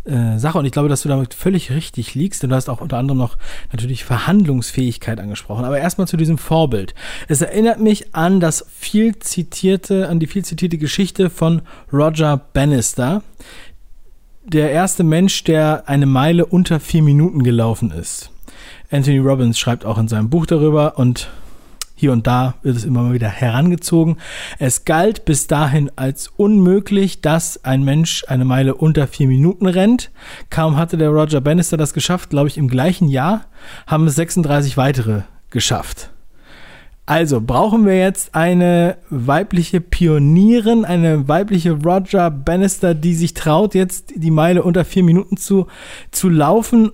äh, 0.04 0.40
Sache 0.40 0.58
und 0.58 0.66
ich 0.66 0.72
glaube, 0.72 0.90
dass 0.90 1.04
du 1.04 1.10
damit 1.10 1.34
völlig 1.34 1.72
richtig 1.72 2.16
liegst. 2.16 2.44
Und 2.44 2.50
du 2.50 2.56
hast 2.56 2.70
auch 2.70 2.82
unter 2.82 2.98
anderem 2.98 3.20
noch 3.20 3.38
natürlich 3.72 4.04
Verhandlungsfähigkeit 4.04 5.20
angesprochen. 5.20 5.66
Aber 5.66 5.80
erstmal 5.80 6.08
zu 6.08 6.18
diesem 6.18 6.38
Vorbild. 6.38 6.96
Es 7.28 7.42
erinnert 7.42 7.80
mich 7.80 8.16
an 8.16 8.40
das 8.40 8.66
viel 8.76 9.18
zitierte, 9.20 10.10
an 10.10 10.20
die 10.20 10.28
viel 10.28 10.44
zitierte 10.44 10.78
Geschichte 10.78 11.30
von 11.30 11.62
Roger 11.94 12.38
Bannister. 12.38 13.22
Der 14.44 14.72
erste 14.72 15.04
Mensch, 15.04 15.44
der 15.44 15.88
eine 15.88 16.08
Meile 16.08 16.48
unter 16.48 16.80
vier 16.80 17.04
Minuten 17.04 17.44
gelaufen 17.44 17.92
ist. 17.92 18.32
Anthony 18.90 19.20
Robbins 19.20 19.60
schreibt 19.60 19.86
auch 19.86 20.00
in 20.00 20.08
seinem 20.08 20.30
Buch 20.30 20.48
darüber 20.48 20.98
und 20.98 21.30
hier 22.02 22.12
und 22.12 22.26
da 22.26 22.56
wird 22.64 22.76
es 22.76 22.84
immer 22.84 23.04
mal 23.04 23.14
wieder 23.14 23.30
herangezogen. 23.30 24.18
Es 24.58 24.86
galt 24.86 25.24
bis 25.24 25.46
dahin 25.46 25.92
als 25.96 26.30
unmöglich, 26.36 27.22
dass 27.22 27.64
ein 27.64 27.84
Mensch 27.84 28.26
eine 28.28 28.44
Meile 28.44 28.74
unter 28.74 29.06
vier 29.06 29.28
Minuten 29.28 29.68
rennt. 29.68 30.10
Kaum 30.50 30.78
hatte 30.78 30.98
der 30.98 31.10
Roger 31.10 31.42
Bannister 31.42 31.78
das 31.78 31.94
geschafft, 31.94 32.32
glaube 32.32 32.48
ich, 32.48 32.58
im 32.58 32.68
gleichen 32.68 33.08
Jahr 33.08 33.46
haben 33.86 34.08
es 34.08 34.16
36 34.16 34.78
weitere 34.78 35.22
geschafft. 35.52 36.10
Also 37.06 37.40
brauchen 37.40 37.86
wir 37.86 38.00
jetzt 38.00 38.34
eine 38.34 38.98
weibliche 39.12 39.80
Pionierin, 39.80 40.86
eine 40.86 41.28
weibliche 41.28 41.74
Roger 41.74 42.32
Bannister, 42.32 42.96
die 42.96 43.14
sich 43.14 43.36
traut, 43.36 43.76
jetzt 43.76 44.14
die 44.16 44.32
Meile 44.32 44.64
unter 44.64 44.86
vier 44.86 45.04
Minuten 45.04 45.38
zu, 45.38 45.68
zu 46.10 46.30
laufen? 46.30 46.92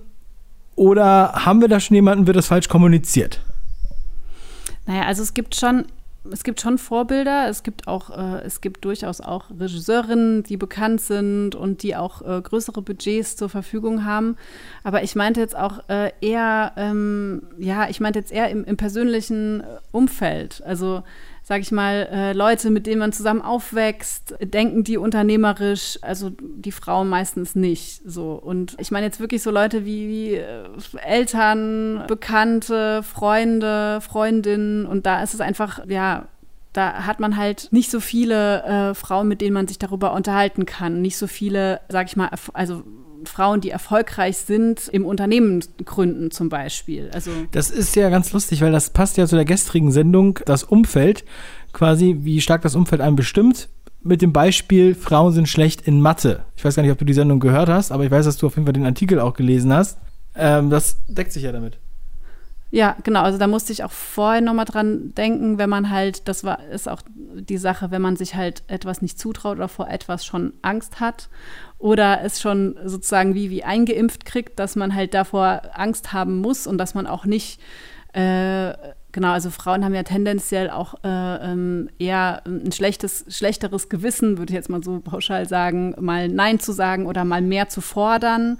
Oder 0.74 1.32
haben 1.46 1.62
wir 1.62 1.68
da 1.68 1.80
schon 1.80 1.94
jemanden, 1.94 2.26
wird 2.26 2.36
das 2.36 2.48
falsch 2.48 2.68
kommuniziert? 2.68 3.40
Naja, 4.88 5.02
also 5.02 5.22
es 5.22 5.34
gibt 5.34 5.54
schon, 5.54 5.84
es 6.32 6.42
gibt 6.44 6.62
schon 6.62 6.78
Vorbilder. 6.78 7.46
Es 7.50 7.62
gibt 7.62 7.86
auch, 7.86 8.08
äh, 8.08 8.40
es 8.46 8.62
gibt 8.62 8.86
durchaus 8.86 9.20
auch 9.20 9.50
Regisseurinnen, 9.50 10.44
die 10.44 10.56
bekannt 10.56 11.02
sind 11.02 11.54
und 11.54 11.82
die 11.82 11.94
auch 11.94 12.22
äh, 12.22 12.40
größere 12.40 12.80
Budgets 12.80 13.36
zur 13.36 13.50
Verfügung 13.50 14.06
haben. 14.06 14.38
Aber 14.84 15.02
ich 15.02 15.14
meinte 15.14 15.40
jetzt 15.40 15.54
auch 15.54 15.86
äh, 15.90 16.10
eher, 16.22 16.72
ähm, 16.78 17.42
ja, 17.58 17.90
ich 17.90 18.00
meinte 18.00 18.18
jetzt 18.18 18.32
eher 18.32 18.48
im, 18.48 18.64
im 18.64 18.78
persönlichen 18.78 19.62
Umfeld. 19.92 20.62
Also 20.64 21.02
sag 21.48 21.62
ich 21.62 21.72
mal, 21.72 22.06
äh, 22.12 22.32
Leute, 22.34 22.68
mit 22.68 22.86
denen 22.86 22.98
man 22.98 23.10
zusammen 23.10 23.40
aufwächst, 23.40 24.34
denken 24.38 24.84
die 24.84 24.98
unternehmerisch, 24.98 25.98
also 26.02 26.30
die 26.38 26.72
Frauen 26.72 27.08
meistens 27.08 27.54
nicht 27.54 28.02
so. 28.04 28.32
Und 28.32 28.76
ich 28.78 28.90
meine 28.90 29.06
jetzt 29.06 29.18
wirklich 29.18 29.42
so 29.42 29.50
Leute 29.50 29.86
wie, 29.86 30.08
wie 30.08 30.34
äh, 30.34 30.68
Eltern, 31.02 32.04
Bekannte, 32.06 33.02
Freunde, 33.02 34.02
Freundinnen 34.02 34.84
und 34.84 35.06
da 35.06 35.22
ist 35.22 35.32
es 35.32 35.40
einfach, 35.40 35.86
ja, 35.88 36.28
da 36.74 37.06
hat 37.06 37.18
man 37.18 37.38
halt 37.38 37.68
nicht 37.70 37.90
so 37.90 37.98
viele 37.98 38.62
äh, 38.64 38.94
Frauen, 38.94 39.26
mit 39.26 39.40
denen 39.40 39.54
man 39.54 39.68
sich 39.68 39.78
darüber 39.78 40.12
unterhalten 40.12 40.66
kann. 40.66 41.00
Nicht 41.00 41.16
so 41.16 41.26
viele, 41.26 41.80
sag 41.88 42.08
ich 42.08 42.16
mal, 42.16 42.28
also 42.52 42.84
Frauen, 43.24 43.60
die 43.60 43.70
erfolgreich 43.70 44.38
sind, 44.38 44.88
im 44.88 45.04
Unternehmen 45.04 45.64
gründen 45.84 46.30
zum 46.30 46.48
Beispiel. 46.48 47.10
Also 47.12 47.30
das 47.52 47.70
ist 47.70 47.96
ja 47.96 48.08
ganz 48.10 48.32
lustig, 48.32 48.60
weil 48.60 48.72
das 48.72 48.90
passt 48.90 49.16
ja 49.16 49.26
zu 49.26 49.36
der 49.36 49.44
gestrigen 49.44 49.92
Sendung, 49.92 50.40
das 50.46 50.64
Umfeld, 50.64 51.24
quasi, 51.72 52.18
wie 52.20 52.40
stark 52.40 52.62
das 52.62 52.74
Umfeld 52.74 53.00
einem 53.00 53.16
bestimmt. 53.16 53.68
Mit 54.02 54.22
dem 54.22 54.32
Beispiel, 54.32 54.94
Frauen 54.94 55.32
sind 55.32 55.48
schlecht 55.48 55.82
in 55.82 56.00
Mathe. 56.00 56.44
Ich 56.56 56.64
weiß 56.64 56.76
gar 56.76 56.82
nicht, 56.82 56.92
ob 56.92 56.98
du 56.98 57.04
die 57.04 57.14
Sendung 57.14 57.40
gehört 57.40 57.68
hast, 57.68 57.90
aber 57.90 58.04
ich 58.04 58.10
weiß, 58.10 58.24
dass 58.24 58.36
du 58.36 58.46
auf 58.46 58.54
jeden 58.54 58.66
Fall 58.66 58.72
den 58.72 58.86
Artikel 58.86 59.20
auch 59.20 59.34
gelesen 59.34 59.72
hast. 59.72 59.98
Ähm, 60.36 60.70
das 60.70 60.98
deckt 61.08 61.32
sich 61.32 61.42
ja 61.42 61.52
damit. 61.52 61.78
Ja, 62.70 62.96
genau. 63.02 63.22
Also 63.22 63.38
da 63.38 63.46
musste 63.46 63.72
ich 63.72 63.82
auch 63.82 63.90
vorher 63.90 64.42
nochmal 64.42 64.66
dran 64.66 65.14
denken, 65.14 65.56
wenn 65.56 65.70
man 65.70 65.88
halt, 65.88 66.28
das 66.28 66.44
war, 66.44 66.62
ist 66.66 66.88
auch 66.88 67.00
die 67.16 67.56
Sache, 67.56 67.90
wenn 67.90 68.02
man 68.02 68.16
sich 68.16 68.34
halt 68.34 68.62
etwas 68.66 69.00
nicht 69.00 69.18
zutraut 69.18 69.56
oder 69.56 69.68
vor 69.68 69.88
etwas 69.88 70.26
schon 70.26 70.52
Angst 70.60 71.00
hat 71.00 71.30
oder 71.78 72.20
es 72.22 72.42
schon 72.42 72.76
sozusagen 72.84 73.34
wie, 73.34 73.48
wie 73.48 73.64
eingeimpft 73.64 74.26
kriegt, 74.26 74.58
dass 74.58 74.76
man 74.76 74.94
halt 74.94 75.14
davor 75.14 75.62
Angst 75.72 76.12
haben 76.12 76.40
muss 76.40 76.66
und 76.66 76.76
dass 76.76 76.94
man 76.94 77.06
auch 77.06 77.24
nicht, 77.24 77.58
äh, 78.12 78.74
genau, 79.12 79.32
also 79.32 79.50
Frauen 79.50 79.82
haben 79.82 79.94
ja 79.94 80.02
tendenziell 80.02 80.68
auch 80.68 80.94
äh, 81.04 81.52
ähm, 81.52 81.88
eher 81.98 82.42
ein 82.44 82.72
schlechtes, 82.72 83.24
schlechteres 83.28 83.88
Gewissen, 83.88 84.36
würde 84.36 84.52
ich 84.52 84.56
jetzt 84.56 84.68
mal 84.68 84.82
so 84.82 85.00
pauschal 85.00 85.48
sagen, 85.48 85.94
mal 86.00 86.28
Nein 86.28 86.60
zu 86.60 86.72
sagen 86.72 87.06
oder 87.06 87.24
mal 87.24 87.40
mehr 87.40 87.70
zu 87.70 87.80
fordern. 87.80 88.58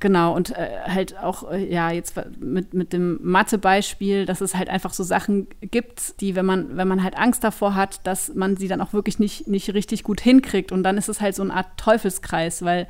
Genau, 0.00 0.34
und 0.34 0.56
äh, 0.56 0.78
halt 0.86 1.18
auch, 1.18 1.50
äh, 1.50 1.70
ja, 1.70 1.90
jetzt 1.90 2.14
mit, 2.40 2.72
mit 2.72 2.94
dem 2.94 3.18
Mathe-Beispiel, 3.22 4.24
dass 4.24 4.40
es 4.40 4.54
halt 4.54 4.70
einfach 4.70 4.94
so 4.94 5.04
Sachen 5.04 5.46
gibt, 5.60 6.22
die, 6.22 6.34
wenn 6.34 6.46
man, 6.46 6.78
wenn 6.78 6.88
man 6.88 7.02
halt 7.02 7.18
Angst 7.18 7.44
davor 7.44 7.74
hat, 7.74 8.06
dass 8.06 8.34
man 8.34 8.56
sie 8.56 8.66
dann 8.66 8.80
auch 8.80 8.94
wirklich 8.94 9.18
nicht, 9.18 9.46
nicht 9.46 9.74
richtig 9.74 10.02
gut 10.02 10.22
hinkriegt. 10.22 10.72
Und 10.72 10.84
dann 10.84 10.96
ist 10.96 11.10
es 11.10 11.20
halt 11.20 11.34
so 11.34 11.42
eine 11.42 11.52
Art 11.52 11.76
Teufelskreis, 11.76 12.64
weil 12.64 12.88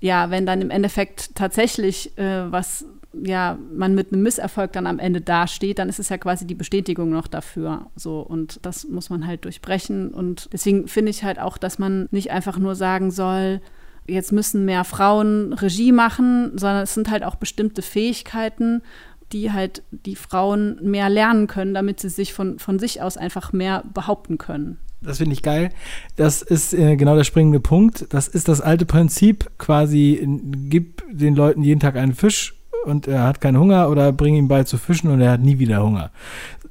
ja, 0.00 0.30
wenn 0.30 0.44
dann 0.44 0.60
im 0.60 0.70
Endeffekt 0.70 1.36
tatsächlich 1.36 2.18
äh, 2.18 2.50
was, 2.50 2.84
ja, 3.12 3.56
man 3.72 3.94
mit 3.94 4.12
einem 4.12 4.22
Misserfolg 4.22 4.72
dann 4.72 4.88
am 4.88 4.98
Ende 4.98 5.20
dasteht, 5.20 5.78
dann 5.78 5.88
ist 5.88 6.00
es 6.00 6.08
ja 6.08 6.18
quasi 6.18 6.48
die 6.48 6.54
Bestätigung 6.56 7.10
noch 7.10 7.28
dafür. 7.28 7.86
So, 7.94 8.22
und 8.22 8.58
das 8.66 8.88
muss 8.88 9.08
man 9.08 9.24
halt 9.24 9.44
durchbrechen. 9.44 10.12
Und 10.12 10.48
deswegen 10.52 10.88
finde 10.88 11.10
ich 11.10 11.22
halt 11.22 11.38
auch, 11.38 11.58
dass 11.58 11.78
man 11.78 12.08
nicht 12.10 12.32
einfach 12.32 12.58
nur 12.58 12.74
sagen 12.74 13.12
soll, 13.12 13.60
jetzt 14.10 14.32
müssen 14.32 14.64
mehr 14.64 14.84
Frauen 14.84 15.52
Regie 15.52 15.92
machen, 15.92 16.52
sondern 16.56 16.82
es 16.82 16.94
sind 16.94 17.10
halt 17.10 17.24
auch 17.24 17.36
bestimmte 17.36 17.82
Fähigkeiten, 17.82 18.82
die 19.32 19.52
halt 19.52 19.82
die 19.90 20.16
Frauen 20.16 20.78
mehr 20.82 21.08
lernen 21.08 21.46
können, 21.46 21.74
damit 21.74 22.00
sie 22.00 22.08
sich 22.08 22.32
von, 22.32 22.58
von 22.58 22.78
sich 22.78 23.00
aus 23.00 23.16
einfach 23.16 23.52
mehr 23.52 23.84
behaupten 23.94 24.38
können. 24.38 24.78
Das 25.02 25.18
finde 25.18 25.32
ich 25.32 25.42
geil. 25.42 25.70
Das 26.16 26.42
ist 26.42 26.74
äh, 26.74 26.96
genau 26.96 27.16
der 27.16 27.24
springende 27.24 27.60
Punkt. 27.60 28.06
Das 28.10 28.28
ist 28.28 28.48
das 28.48 28.60
alte 28.60 28.84
Prinzip, 28.84 29.50
quasi 29.56 30.26
gib 30.68 31.02
den 31.10 31.34
Leuten 31.34 31.62
jeden 31.62 31.80
Tag 31.80 31.96
einen 31.96 32.14
Fisch 32.14 32.54
und 32.84 33.06
er 33.06 33.24
hat 33.24 33.40
keinen 33.40 33.58
Hunger 33.58 33.88
oder 33.88 34.12
bring 34.12 34.34
ihm 34.36 34.48
bei 34.48 34.64
zu 34.64 34.78
fischen 34.78 35.10
und 35.10 35.20
er 35.20 35.32
hat 35.32 35.40
nie 35.40 35.58
wieder 35.58 35.82
Hunger. 35.82 36.10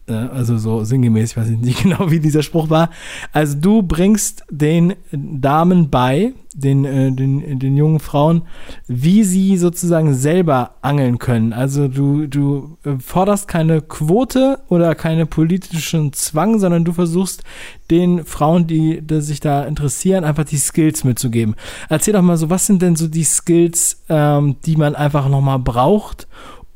Also 0.10 0.58
so 0.58 0.84
sinngemäß, 0.84 1.32
ich 1.32 1.38
weiß 1.38 1.50
nicht 1.62 1.84
genau, 1.84 2.12
wie 2.12 2.20
dieser 2.20 2.44
Spruch 2.44 2.70
war. 2.70 2.90
Also 3.32 3.58
du 3.58 3.82
bringst 3.84 4.44
den 4.50 4.94
Damen 5.12 5.90
bei, 5.90 6.34
den, 6.54 6.86
äh, 6.86 7.12
den, 7.12 7.60
den 7.60 7.78
jungen 7.78 8.00
Frauen, 8.00 8.44
wie 8.88 9.24
sie 9.24 9.58
sozusagen 9.58 10.14
selber 10.14 10.72
angeln 10.82 11.20
können. 11.20 11.54
Also 11.54 11.88
du, 11.88 12.28
du 12.28 12.78
äh, 12.84 12.98
forderst 13.00 13.48
keine 13.48 13.82
Quote 13.82 14.60
oder 14.68 14.96
keine 14.96 15.26
politischen 15.26 16.14
Zwang, 16.14 16.60
sondern 16.60 16.86
du 16.86 16.94
versuchst 16.94 17.44
den 17.92 18.26
Frauen, 18.26 18.68
die, 18.68 19.02
die 19.02 19.22
sich 19.22 19.40
da 19.40 19.64
interessieren, 19.64 20.24
einfach 20.24 20.46
die 20.46 20.58
Skills 20.58 21.04
mitzugeben. 21.04 21.56
Erzähl 21.88 22.14
doch 22.14 22.22
mal 22.22 22.38
so, 22.38 22.50
was 22.50 22.66
sind 22.66 22.82
denn 22.82 22.96
so 22.96 23.08
die 23.08 23.24
Skills, 23.24 24.04
ähm, 24.10 24.58
die 24.66 24.76
man 24.76 24.96
einfach 24.96 25.30
nochmal 25.30 25.60
braucht, 25.60 26.28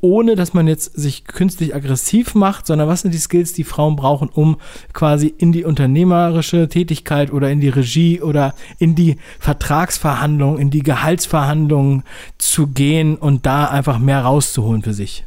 ohne 0.03 0.35
dass 0.35 0.53
man 0.53 0.67
jetzt 0.67 0.93
sich 0.99 1.23
künstlich 1.23 1.73
aggressiv 1.73 2.35
macht, 2.35 2.67
sondern 2.67 2.89
was 2.89 3.01
sind 3.01 3.13
die 3.13 3.19
Skills, 3.19 3.53
die 3.53 3.63
Frauen 3.63 3.95
brauchen, 3.95 4.27
um 4.27 4.57
quasi 4.91 5.33
in 5.37 5.53
die 5.53 5.63
unternehmerische 5.63 6.67
Tätigkeit 6.67 7.31
oder 7.31 7.49
in 7.49 7.61
die 7.61 7.69
Regie 7.69 8.19
oder 8.21 8.53
in 8.79 8.95
die 8.95 9.15
Vertragsverhandlungen, 9.39 10.59
in 10.59 10.69
die 10.71 10.83
Gehaltsverhandlungen 10.83 12.03
zu 12.37 12.67
gehen 12.67 13.15
und 13.15 13.45
da 13.45 13.67
einfach 13.67 13.97
mehr 13.97 14.19
rauszuholen 14.23 14.81
für 14.81 14.93
sich. 14.93 15.23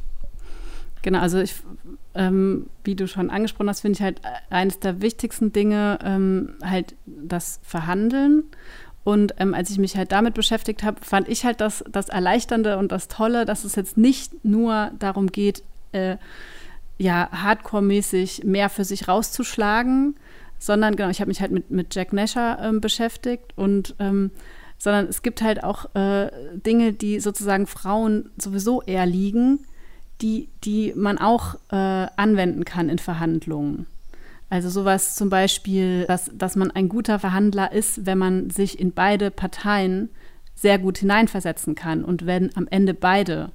Genau, 1.00 1.20
also 1.20 1.38
ich, 1.38 1.54
ähm, 2.14 2.66
wie 2.84 2.96
du 2.96 3.08
schon 3.08 3.30
angesprochen 3.30 3.70
hast, 3.70 3.80
finde 3.80 3.96
ich 3.96 4.02
halt 4.02 4.20
eines 4.50 4.78
der 4.78 5.00
wichtigsten 5.00 5.54
Dinge 5.54 5.98
ähm, 6.04 6.50
halt 6.62 6.96
das 7.06 7.60
Verhandeln 7.62 8.44
und 9.06 9.36
ähm, 9.38 9.54
als 9.54 9.70
ich 9.70 9.78
mich 9.78 9.96
halt 9.96 10.10
damit 10.10 10.34
beschäftigt 10.34 10.82
habe, 10.82 10.98
fand 11.00 11.28
ich 11.28 11.44
halt 11.44 11.60
das, 11.60 11.84
das 11.88 12.08
Erleichternde 12.08 12.76
und 12.76 12.90
das 12.90 13.06
Tolle, 13.06 13.44
dass 13.44 13.62
es 13.62 13.76
jetzt 13.76 13.96
nicht 13.96 14.44
nur 14.44 14.90
darum 14.98 15.28
geht, 15.28 15.62
äh, 15.92 16.16
ja, 16.98 17.28
hardcore-mäßig 17.30 18.42
mehr 18.42 18.68
für 18.68 18.84
sich 18.84 19.06
rauszuschlagen, 19.06 20.16
sondern 20.58 20.96
genau, 20.96 21.08
ich 21.08 21.20
habe 21.20 21.28
mich 21.28 21.40
halt 21.40 21.52
mit, 21.52 21.70
mit 21.70 21.94
Jack 21.94 22.12
Nasher 22.12 22.58
ähm, 22.60 22.80
beschäftigt 22.80 23.52
und 23.54 23.94
ähm, 24.00 24.32
sondern 24.76 25.06
es 25.06 25.22
gibt 25.22 25.40
halt 25.40 25.62
auch 25.62 25.94
äh, 25.94 26.28
Dinge, 26.54 26.92
die 26.92 27.20
sozusagen 27.20 27.68
Frauen 27.68 28.30
sowieso 28.38 28.82
eher 28.82 29.06
liegen, 29.06 29.60
die, 30.20 30.48
die 30.64 30.92
man 30.96 31.18
auch 31.18 31.54
äh, 31.70 32.08
anwenden 32.16 32.64
kann 32.64 32.88
in 32.88 32.98
Verhandlungen. 32.98 33.86
Also 34.48 34.68
sowas 34.70 35.16
zum 35.16 35.28
Beispiel, 35.28 36.04
dass, 36.06 36.30
dass 36.32 36.56
man 36.56 36.70
ein 36.70 36.88
guter 36.88 37.18
Verhandler 37.18 37.72
ist, 37.72 38.06
wenn 38.06 38.18
man 38.18 38.50
sich 38.50 38.78
in 38.78 38.92
beide 38.92 39.30
Parteien 39.30 40.08
sehr 40.54 40.78
gut 40.78 40.98
hineinversetzen 40.98 41.74
kann 41.74 42.04
und 42.04 42.26
wenn 42.26 42.56
am 42.56 42.66
Ende 42.70 42.94
beide 42.94 43.50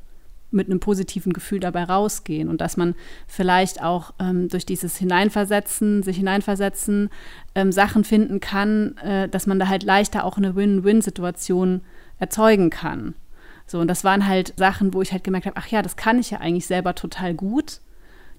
mit 0.51 0.67
einem 0.67 0.81
positiven 0.81 1.31
Gefühl 1.33 1.61
dabei 1.61 1.85
rausgehen 1.85 2.49
und 2.49 2.59
dass 2.61 2.75
man 2.75 2.95
vielleicht 3.25 3.81
auch 3.81 4.13
ähm, 4.19 4.49
durch 4.49 4.65
dieses 4.65 4.97
Hineinversetzen, 4.97 6.03
sich 6.03 6.17
hineinversetzen, 6.17 7.09
ähm, 7.55 7.71
Sachen 7.71 8.03
finden 8.03 8.41
kann, 8.41 8.97
äh, 8.97 9.29
dass 9.29 9.47
man 9.47 9.59
da 9.59 9.69
halt 9.69 9.83
leichter 9.83 10.25
auch 10.25 10.37
eine 10.37 10.55
Win-Win-Situation 10.55 11.81
erzeugen 12.19 12.69
kann. 12.69 13.15
So, 13.65 13.79
und 13.79 13.87
das 13.87 14.03
waren 14.03 14.27
halt 14.27 14.53
Sachen, 14.57 14.93
wo 14.93 15.01
ich 15.01 15.13
halt 15.13 15.23
gemerkt 15.23 15.45
habe, 15.45 15.57
ach 15.57 15.67
ja, 15.67 15.81
das 15.81 15.95
kann 15.95 16.19
ich 16.19 16.31
ja 16.31 16.39
eigentlich 16.39 16.67
selber 16.67 16.95
total 16.95 17.33
gut. 17.33 17.79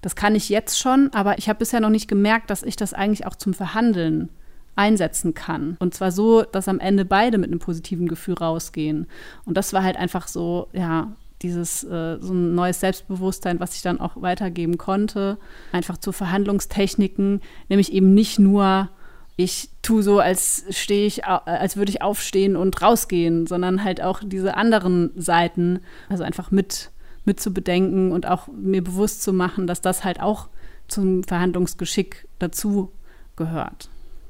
Das 0.03 0.17
kann 0.17 0.35
ich 0.35 0.49
jetzt 0.49 0.77
schon, 0.77 1.09
aber 1.13 1.37
ich 1.37 1.47
habe 1.47 1.59
bisher 1.59 1.79
noch 1.79 1.89
nicht 1.89 2.09
gemerkt, 2.09 2.49
dass 2.49 2.61
ich 2.61 2.75
das 2.75 2.93
eigentlich 2.93 3.25
auch 3.25 3.35
zum 3.35 3.53
Verhandeln 3.53 4.29
einsetzen 4.75 5.33
kann. 5.33 5.77
Und 5.79 5.93
zwar 5.93 6.11
so, 6.11 6.43
dass 6.43 6.67
am 6.67 6.79
Ende 6.79 7.05
beide 7.05 7.37
mit 7.37 7.49
einem 7.49 7.59
positiven 7.59 8.09
Gefühl 8.09 8.35
rausgehen. 8.35 9.07
Und 9.45 9.55
das 9.55 9.71
war 9.71 9.81
halt 9.81 9.95
einfach 9.95 10.27
so, 10.27 10.67
ja, 10.73 11.13
dieses 11.41 11.85
äh, 11.85 12.17
so 12.19 12.33
ein 12.33 12.53
neues 12.53 12.81
Selbstbewusstsein, 12.81 13.61
was 13.61 13.75
ich 13.75 13.81
dann 13.81 14.01
auch 14.01 14.21
weitergeben 14.21 14.77
konnte, 14.77 15.37
einfach 15.71 15.97
zu 15.97 16.11
Verhandlungstechniken, 16.11 17.39
nämlich 17.69 17.93
eben 17.93 18.13
nicht 18.13 18.39
nur 18.39 18.89
ich 19.35 19.69
tue 19.81 20.03
so, 20.03 20.19
als 20.19 20.65
stehe 20.69 21.07
ich, 21.07 21.25
als 21.25 21.75
würde 21.75 21.89
ich 21.89 22.01
aufstehen 22.01 22.55
und 22.55 22.81
rausgehen, 22.81 23.47
sondern 23.47 23.83
halt 23.83 24.01
auch 24.01 24.21
diese 24.23 24.55
anderen 24.55 25.11
Seiten, 25.15 25.79
also 26.07 26.23
einfach 26.23 26.51
mit 26.51 26.91
mit 27.25 27.39
zu 27.39 27.53
bedenken 27.53 28.11
und 28.11 28.27
auch 28.27 28.47
mir 28.47 28.83
bewusst 28.83 29.23
zu 29.23 29.33
machen, 29.33 29.67
dass 29.67 29.81
das 29.81 30.03
halt 30.03 30.19
auch 30.19 30.49
zum 30.87 31.23
Verhandlungsgeschick 31.23 32.27
dazu 32.39 32.91
gehört. 33.35 33.89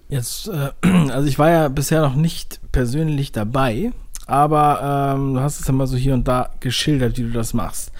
Jetzt, 0.10 0.48
äh, 0.48 0.72
also 1.12 1.28
ich 1.28 1.40
war 1.40 1.50
ja 1.50 1.68
bisher 1.70 2.02
noch 2.02 2.16
nicht 2.16 2.60
persönlich 2.72 3.32
dabei, 3.32 3.92
aber 4.28 5.16
ähm, 5.16 5.34
du 5.34 5.40
hast 5.42 5.60
es 5.60 5.68
ja 5.68 5.74
mal 5.74 5.88
so 5.88 5.98
hier 5.98 6.14
und 6.14 6.28
da 6.28 6.52
geschildert, 6.60 7.18
wie 7.18 7.24
du 7.24 7.32
das 7.32 7.54
machst. 7.54 7.92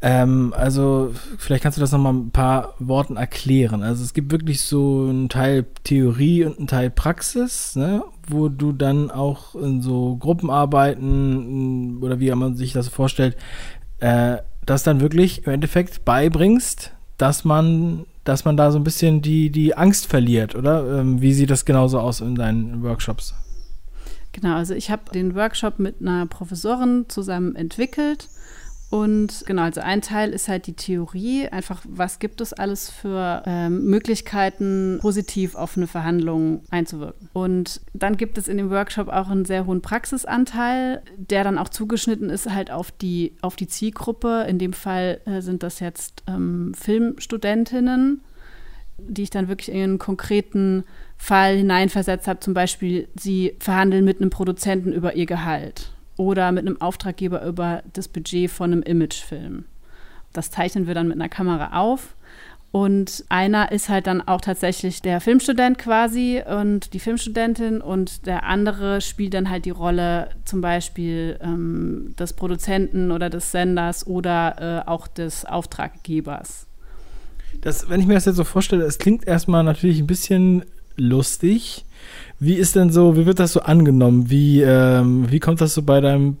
Ähm, 0.00 0.52
also, 0.54 1.14
vielleicht 1.38 1.62
kannst 1.62 1.78
du 1.78 1.80
das 1.80 1.92
nochmal 1.92 2.12
ein 2.12 2.30
paar 2.30 2.74
Worten 2.78 3.16
erklären. 3.16 3.82
Also, 3.82 4.04
es 4.04 4.12
gibt 4.12 4.32
wirklich 4.32 4.60
so 4.60 5.06
einen 5.08 5.30
Teil 5.30 5.64
Theorie 5.82 6.44
und 6.44 6.58
einen 6.58 6.66
Teil 6.66 6.90
Praxis, 6.90 7.74
ne? 7.74 8.02
Wo 8.28 8.48
du 8.48 8.72
dann 8.72 9.10
auch 9.10 9.54
in 9.54 9.82
so 9.82 10.16
Gruppenarbeiten 10.16 12.02
oder 12.02 12.20
wie 12.20 12.30
man 12.32 12.56
sich 12.56 12.72
das 12.72 12.88
vorstellt, 12.88 13.36
äh, 14.00 14.38
das 14.64 14.82
dann 14.82 15.00
wirklich 15.00 15.46
im 15.46 15.52
Endeffekt 15.52 16.04
beibringst, 16.04 16.92
dass 17.18 17.44
man, 17.44 18.06
dass 18.24 18.44
man 18.44 18.56
da 18.56 18.70
so 18.70 18.78
ein 18.78 18.84
bisschen 18.84 19.22
die, 19.22 19.50
die 19.50 19.76
Angst 19.76 20.06
verliert, 20.06 20.54
oder? 20.54 21.00
Ähm, 21.00 21.20
wie 21.20 21.32
sieht 21.32 21.50
das 21.50 21.64
genauso 21.64 22.00
aus 22.00 22.20
in 22.20 22.34
deinen 22.34 22.82
Workshops? 22.82 23.34
Genau, 24.32 24.56
also 24.56 24.74
ich 24.74 24.90
habe 24.90 25.02
den 25.12 25.34
Workshop 25.34 25.78
mit 25.78 26.00
einer 26.00 26.26
Professorin 26.26 27.06
zusammen 27.08 27.54
entwickelt 27.54 28.28
und 28.94 29.42
genau, 29.44 29.62
also 29.62 29.80
ein 29.80 30.02
Teil 30.02 30.32
ist 30.32 30.46
halt 30.46 30.68
die 30.68 30.74
Theorie, 30.74 31.48
einfach 31.48 31.82
was 31.82 32.20
gibt 32.20 32.40
es 32.40 32.52
alles 32.52 32.90
für 32.90 33.42
ähm, 33.44 33.86
Möglichkeiten, 33.86 34.98
positiv 35.00 35.56
auf 35.56 35.76
eine 35.76 35.88
Verhandlung 35.88 36.62
einzuwirken. 36.70 37.28
Und 37.32 37.80
dann 37.92 38.16
gibt 38.16 38.38
es 38.38 38.46
in 38.46 38.56
dem 38.56 38.70
Workshop 38.70 39.08
auch 39.08 39.30
einen 39.30 39.46
sehr 39.46 39.66
hohen 39.66 39.82
Praxisanteil, 39.82 41.02
der 41.16 41.42
dann 41.42 41.58
auch 41.58 41.70
zugeschnitten 41.70 42.30
ist 42.30 42.48
halt 42.48 42.70
auf 42.70 42.92
die, 42.92 43.34
auf 43.40 43.56
die 43.56 43.66
Zielgruppe. 43.66 44.46
In 44.48 44.60
dem 44.60 44.72
Fall 44.72 45.20
äh, 45.24 45.40
sind 45.40 45.64
das 45.64 45.80
jetzt 45.80 46.22
ähm, 46.28 46.72
Filmstudentinnen, 46.80 48.20
die 48.98 49.24
ich 49.24 49.30
dann 49.30 49.48
wirklich 49.48 49.72
in 49.72 49.82
einen 49.82 49.98
konkreten 49.98 50.84
Fall 51.16 51.56
hineinversetzt 51.56 52.28
habe. 52.28 52.38
Zum 52.38 52.54
Beispiel, 52.54 53.08
sie 53.18 53.56
verhandeln 53.58 54.04
mit 54.04 54.20
einem 54.20 54.30
Produzenten 54.30 54.92
über 54.92 55.16
ihr 55.16 55.26
Gehalt 55.26 55.93
oder 56.16 56.52
mit 56.52 56.66
einem 56.66 56.80
Auftraggeber 56.80 57.44
über 57.44 57.82
das 57.92 58.08
Budget 58.08 58.50
von 58.50 58.72
einem 58.72 58.82
Imagefilm. 58.82 59.64
Das 60.32 60.50
zeichnen 60.50 60.86
wir 60.86 60.94
dann 60.94 61.08
mit 61.08 61.16
einer 61.16 61.28
Kamera 61.28 61.78
auf. 61.80 62.14
Und 62.74 63.24
einer 63.28 63.70
ist 63.70 63.88
halt 63.88 64.08
dann 64.08 64.20
auch 64.20 64.40
tatsächlich 64.40 65.00
der 65.00 65.20
Filmstudent 65.20 65.78
quasi 65.78 66.42
und 66.44 66.92
die 66.92 66.98
Filmstudentin 66.98 67.80
und 67.80 68.26
der 68.26 68.42
andere 68.42 69.00
spielt 69.00 69.34
dann 69.34 69.48
halt 69.48 69.64
die 69.64 69.70
Rolle 69.70 70.30
zum 70.44 70.60
Beispiel 70.60 71.38
ähm, 71.40 72.16
des 72.18 72.32
Produzenten 72.32 73.12
oder 73.12 73.30
des 73.30 73.52
Senders 73.52 74.04
oder 74.08 74.82
äh, 74.86 74.88
auch 74.88 75.06
des 75.06 75.44
Auftraggebers. 75.44 76.66
Das, 77.60 77.88
wenn 77.88 78.00
ich 78.00 78.08
mir 78.08 78.14
das 78.14 78.24
jetzt 78.24 78.34
so 78.34 78.42
vorstelle, 78.42 78.82
es 78.82 78.98
klingt 78.98 79.24
erstmal 79.24 79.62
natürlich 79.62 80.00
ein 80.00 80.08
bisschen 80.08 80.64
lustig, 80.96 81.84
wie 82.38 82.54
ist 82.54 82.76
denn 82.76 82.90
so, 82.90 83.16
wie 83.16 83.26
wird 83.26 83.38
das 83.38 83.52
so 83.52 83.60
angenommen? 83.60 84.30
Wie, 84.30 84.62
ähm, 84.62 85.30
wie 85.30 85.40
kommt 85.40 85.60
das 85.60 85.74
so 85.74 85.82
bei 85.82 86.00
deinem 86.00 86.36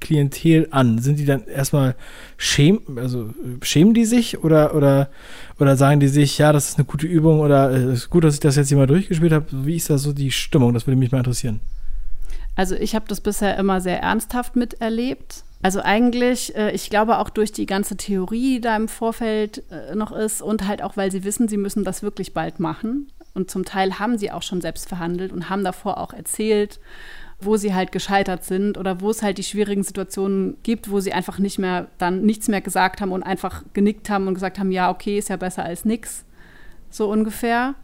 Klientel 0.00 0.68
an? 0.70 0.98
Sind 0.98 1.18
die 1.18 1.24
dann 1.24 1.46
erstmal 1.46 1.94
schämen, 2.36 2.98
also 2.98 3.30
schämen 3.62 3.94
die 3.94 4.04
sich 4.04 4.42
oder, 4.42 4.74
oder, 4.74 5.08
oder 5.58 5.76
sagen 5.76 6.00
die 6.00 6.08
sich, 6.08 6.38
ja, 6.38 6.52
das 6.52 6.68
ist 6.68 6.78
eine 6.78 6.84
gute 6.84 7.06
Übung 7.06 7.40
oder 7.40 7.70
es 7.70 7.84
äh, 7.84 7.92
ist 7.92 8.10
gut, 8.10 8.24
dass 8.24 8.34
ich 8.34 8.40
das 8.40 8.56
jetzt 8.56 8.68
hier 8.68 8.76
mal 8.76 8.86
durchgespielt 8.86 9.32
habe? 9.32 9.46
Wie 9.50 9.76
ist 9.76 9.90
da 9.90 9.98
so 9.98 10.12
die 10.12 10.30
Stimmung? 10.30 10.74
Das 10.74 10.86
würde 10.86 10.98
mich 10.98 11.12
mal 11.12 11.18
interessieren. 11.18 11.60
Also 12.56 12.74
ich 12.74 12.94
habe 12.94 13.04
das 13.06 13.20
bisher 13.20 13.56
immer 13.58 13.80
sehr 13.80 14.00
ernsthaft 14.00 14.56
miterlebt. 14.56 15.44
Also 15.62 15.80
eigentlich, 15.80 16.54
äh, 16.56 16.70
ich 16.72 16.90
glaube 16.90 17.18
auch 17.18 17.30
durch 17.30 17.52
die 17.52 17.66
ganze 17.66 17.96
Theorie, 17.96 18.56
die 18.56 18.60
da 18.60 18.76
im 18.76 18.88
Vorfeld 18.88 19.62
äh, 19.70 19.94
noch 19.94 20.12
ist 20.12 20.42
und 20.42 20.66
halt 20.66 20.82
auch, 20.82 20.96
weil 20.96 21.10
sie 21.10 21.24
wissen, 21.24 21.48
sie 21.48 21.56
müssen 21.56 21.84
das 21.84 22.02
wirklich 22.02 22.34
bald 22.34 22.60
machen. 22.60 23.08
Und 23.36 23.50
zum 23.50 23.64
Teil 23.64 23.98
haben 23.98 24.18
sie 24.18 24.32
auch 24.32 24.42
schon 24.42 24.60
selbst 24.60 24.88
verhandelt 24.88 25.30
und 25.30 25.50
haben 25.50 25.62
davor 25.62 25.98
auch 25.98 26.12
erzählt, 26.12 26.80
wo 27.38 27.56
sie 27.56 27.74
halt 27.74 27.92
gescheitert 27.92 28.44
sind 28.44 28.78
oder 28.78 29.00
wo 29.00 29.10
es 29.10 29.22
halt 29.22 29.38
die 29.38 29.44
schwierigen 29.44 29.82
Situationen 29.82 30.56
gibt, 30.62 30.90
wo 30.90 31.00
sie 31.00 31.12
einfach 31.12 31.38
nicht 31.38 31.58
mehr 31.58 31.88
dann 31.98 32.22
nichts 32.22 32.48
mehr 32.48 32.62
gesagt 32.62 33.00
haben 33.00 33.12
und 33.12 33.22
einfach 33.22 33.62
genickt 33.74 34.08
haben 34.08 34.26
und 34.26 34.34
gesagt 34.34 34.58
haben, 34.58 34.72
ja, 34.72 34.90
okay, 34.90 35.18
ist 35.18 35.28
ja 35.28 35.36
besser 35.36 35.64
als 35.64 35.84
nix. 35.84 36.24
So 36.90 37.10
ungefähr. 37.10 37.74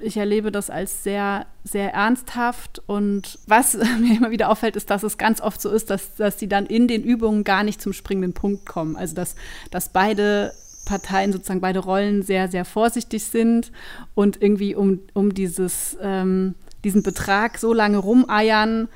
Ich 0.00 0.16
erlebe 0.16 0.50
das 0.50 0.70
als 0.70 1.04
sehr, 1.04 1.46
sehr 1.64 1.92
ernsthaft. 1.92 2.82
Und 2.86 3.38
was 3.46 3.74
mir 4.00 4.16
immer 4.16 4.30
wieder 4.30 4.48
auffällt, 4.48 4.74
ist, 4.74 4.88
dass 4.88 5.02
es 5.02 5.18
ganz 5.18 5.42
oft 5.42 5.60
so 5.60 5.70
ist, 5.70 5.90
dass, 5.90 6.14
dass 6.14 6.38
sie 6.38 6.48
dann 6.48 6.64
in 6.64 6.88
den 6.88 7.04
Übungen 7.04 7.44
gar 7.44 7.62
nicht 7.62 7.82
zum 7.82 7.92
springenden 7.92 8.32
Punkt 8.32 8.64
kommen. 8.64 8.96
Also 8.96 9.14
dass, 9.14 9.36
dass 9.70 9.90
beide 9.90 10.54
Parteien 10.84 11.32
sozusagen 11.32 11.60
beide 11.60 11.80
Rollen 11.80 12.22
sehr, 12.22 12.48
sehr 12.48 12.64
vorsichtig 12.64 13.24
sind 13.24 13.72
und 14.14 14.40
irgendwie 14.42 14.74
um, 14.74 15.00
um 15.12 15.34
dieses, 15.34 15.96
ähm, 16.00 16.54
diesen 16.84 17.02
Betrag 17.02 17.58
so 17.58 17.72
lange 17.72 17.98
rumeiern, 17.98 18.88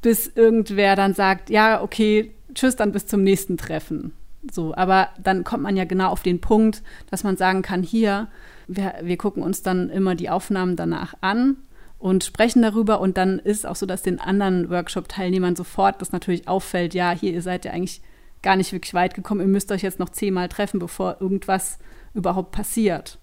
bis 0.00 0.26
irgendwer 0.34 0.96
dann 0.96 1.14
sagt, 1.14 1.50
ja, 1.50 1.82
okay, 1.82 2.32
tschüss, 2.54 2.76
dann 2.76 2.92
bis 2.92 3.06
zum 3.06 3.22
nächsten 3.22 3.56
Treffen. 3.56 4.12
So, 4.50 4.74
aber 4.74 5.08
dann 5.22 5.44
kommt 5.44 5.62
man 5.62 5.76
ja 5.76 5.84
genau 5.84 6.08
auf 6.08 6.22
den 6.22 6.40
Punkt, 6.40 6.82
dass 7.10 7.22
man 7.22 7.36
sagen 7.36 7.62
kann, 7.62 7.82
hier, 7.82 8.28
wir, 8.66 8.94
wir 9.02 9.16
gucken 9.16 9.42
uns 9.42 9.62
dann 9.62 9.88
immer 9.88 10.14
die 10.14 10.30
Aufnahmen 10.30 10.74
danach 10.74 11.14
an 11.20 11.56
und 11.98 12.24
sprechen 12.24 12.62
darüber. 12.62 13.00
Und 13.00 13.16
dann 13.16 13.38
ist 13.38 13.66
auch 13.66 13.76
so, 13.76 13.86
dass 13.86 14.02
den 14.02 14.18
anderen 14.20 14.68
Workshop-Teilnehmern 14.68 15.54
sofort 15.54 16.00
das 16.00 16.10
natürlich 16.10 16.48
auffällt, 16.48 16.94
ja, 16.94 17.12
hier, 17.12 17.32
ihr 17.32 17.42
seid 17.42 17.64
ja 17.64 17.72
eigentlich 17.72 18.02
gar 18.42 18.56
nicht 18.56 18.72
wirklich 18.72 18.94
weit 18.94 19.14
gekommen, 19.14 19.40
ihr 19.40 19.46
müsst 19.46 19.70
euch 19.72 19.82
jetzt 19.82 19.98
noch 19.98 20.10
zehnmal 20.10 20.48
treffen, 20.48 20.78
bevor 20.78 21.16
irgendwas 21.20 21.78
überhaupt 22.14 22.52
passiert. 22.52 23.18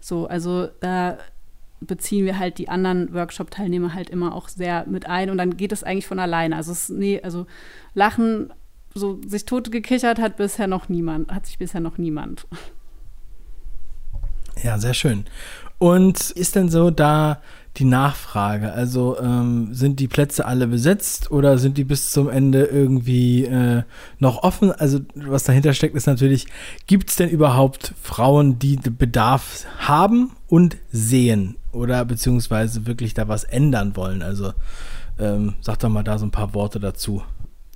So, 0.00 0.26
also 0.26 0.68
da 0.80 1.18
beziehen 1.80 2.24
wir 2.24 2.38
halt 2.38 2.58
die 2.58 2.68
anderen 2.68 3.12
Workshop-Teilnehmer 3.12 3.94
halt 3.94 4.10
immer 4.10 4.34
auch 4.34 4.48
sehr 4.48 4.86
mit 4.86 5.06
ein 5.06 5.30
und 5.30 5.38
dann 5.38 5.56
geht 5.56 5.72
es 5.72 5.82
eigentlich 5.82 6.06
von 6.06 6.18
alleine. 6.18 6.56
Also 6.56 6.72
es, 6.72 6.88
nee, 6.88 7.20
also 7.22 7.46
Lachen, 7.94 8.52
so 8.94 9.20
sich 9.26 9.44
tot 9.44 9.72
gekichert 9.72 10.18
hat 10.18 10.36
bisher 10.36 10.66
noch 10.66 10.88
niemand, 10.88 11.30
hat 11.30 11.46
sich 11.46 11.58
bisher 11.58 11.80
noch 11.80 11.98
niemand. 11.98 12.46
Ja, 14.62 14.78
sehr 14.78 14.94
schön. 14.94 15.24
Und 15.78 16.30
ist 16.30 16.54
denn 16.54 16.68
so 16.68 16.90
da 16.90 17.42
die 17.76 17.84
Nachfrage? 17.84 18.72
Also 18.72 19.18
ähm, 19.18 19.72
sind 19.72 20.00
die 20.00 20.08
Plätze 20.08 20.44
alle 20.44 20.66
besetzt 20.66 21.30
oder 21.30 21.58
sind 21.58 21.78
die 21.78 21.84
bis 21.84 22.10
zum 22.10 22.28
Ende 22.28 22.64
irgendwie 22.64 23.44
äh, 23.44 23.82
noch 24.18 24.42
offen? 24.42 24.72
Also 24.72 25.00
was 25.14 25.44
dahinter 25.44 25.72
steckt, 25.72 25.96
ist 25.96 26.06
natürlich, 26.06 26.46
gibt 26.86 27.10
es 27.10 27.16
denn 27.16 27.30
überhaupt 27.30 27.94
Frauen, 28.02 28.58
die 28.58 28.76
Bedarf 28.76 29.64
haben 29.78 30.32
und 30.48 30.76
sehen 30.90 31.56
oder 31.72 32.04
beziehungsweise 32.04 32.86
wirklich 32.86 33.14
da 33.14 33.28
was 33.28 33.44
ändern 33.44 33.96
wollen? 33.96 34.22
Also 34.22 34.52
ähm, 35.18 35.54
sag 35.60 35.78
doch 35.78 35.88
mal 35.88 36.02
da 36.02 36.18
so 36.18 36.26
ein 36.26 36.30
paar 36.30 36.54
Worte 36.54 36.80
dazu. 36.80 37.22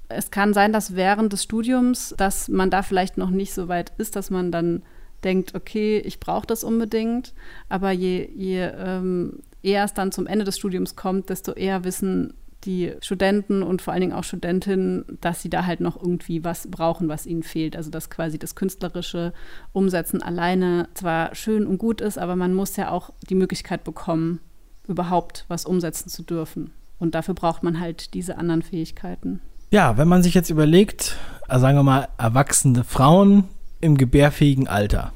Es 0.09 0.31
kann 0.31 0.55
sein, 0.55 0.73
dass 0.73 0.95
während 0.95 1.33
des 1.33 1.43
Studiums, 1.43 2.15
dass 2.17 2.49
man 2.49 2.71
da 2.71 2.83
vielleicht 2.83 3.19
noch 3.19 3.31
nicht 3.31 3.53
so 3.53 3.69
weit 3.69 3.93
ist, 3.99 4.15
dass 4.15 4.31
man 4.31 4.53
dann 4.53 4.83
denkt, 5.25 5.55
okay, 5.55 5.99
ich 5.99 6.21
brauche 6.21 6.47
das 6.47 6.63
unbedingt. 6.63 7.35
Aber 7.69 7.91
je, 7.91 8.29
je 8.37 8.71
ähm, 8.79 9.41
eher 9.67 9.85
es 9.85 9.95
dann 9.95 10.13
zum 10.13 10.27
Ende 10.27 10.45
des 10.45 10.57
Studiums 10.57 10.97
kommt, 10.97 11.29
desto 11.29 11.53
eher 11.53 11.85
wissen 11.85 12.35
die 12.65 12.95
Studenten 13.01 13.63
und 13.63 13.83
vor 13.83 13.93
allen 13.93 14.01
Dingen 14.01 14.13
auch 14.13 14.25
Studentinnen, 14.25 15.05
dass 15.21 15.43
sie 15.43 15.51
da 15.51 15.67
halt 15.67 15.81
noch 15.81 16.01
irgendwie 16.01 16.43
was 16.43 16.71
brauchen, 16.71 17.09
was 17.09 17.27
ihnen 17.27 17.43
fehlt. 17.43 17.77
Also 17.77 17.91
dass 17.91 18.09
quasi 18.09 18.39
das 18.39 18.55
künstlerische 18.55 19.33
Umsetzen 19.73 20.23
alleine 20.23 20.89
zwar 20.95 21.35
schön 21.35 21.67
und 21.67 21.79
gut 21.79 22.01
ist, 22.01 22.19
aber 22.19 22.35
man 22.35 22.55
muss 22.55 22.77
ja 22.77 22.91
auch 22.91 23.11
die 23.29 23.35
Möglichkeit 23.35 23.85
bekommen, 23.85 24.41
überhaupt 24.89 25.45
was 25.49 25.65
umsetzen 25.65 26.09
zu 26.09 26.23
dürfen. 26.23 26.73
Und 26.99 27.15
dafür 27.15 27.35
braucht 27.35 27.63
man 27.63 27.79
halt 27.79 28.15
diese 28.15 28.39
anderen 28.39 28.63
Fähigkeiten. 28.63 29.41
Ja, 29.71 29.99
wenn 29.99 30.09
man 30.09 30.23
sich 30.23 30.35
jetzt 30.35 30.51
überlegt, 30.51 31.17
also 31.47 31.63
sagen 31.63 31.77
wir 31.77 31.83
mal, 31.83 32.09
erwachsene 32.19 32.85
Frauen 32.85 33.45
im 33.81 33.97
gebärfähigen 33.97 34.67
Alter, 34.67 35.13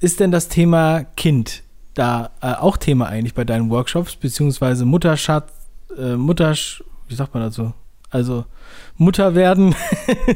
ist 0.00 0.20
denn 0.20 0.30
das 0.30 0.48
Thema 0.48 1.04
Kind 1.16 1.62
da 1.96 2.30
äh, 2.42 2.52
auch 2.52 2.76
Thema 2.76 3.06
eigentlich 3.06 3.34
bei 3.34 3.44
deinen 3.44 3.70
Workshops, 3.70 4.14
beziehungsweise 4.14 4.84
Mutterschatz, 4.84 5.50
äh, 5.98 6.14
Muttersch, 6.14 6.84
wie 7.08 7.14
sagt 7.14 7.34
man 7.34 7.42
dazu? 7.42 7.72
Also 8.10 8.44
Mutter 8.96 9.34
werden. 9.34 9.74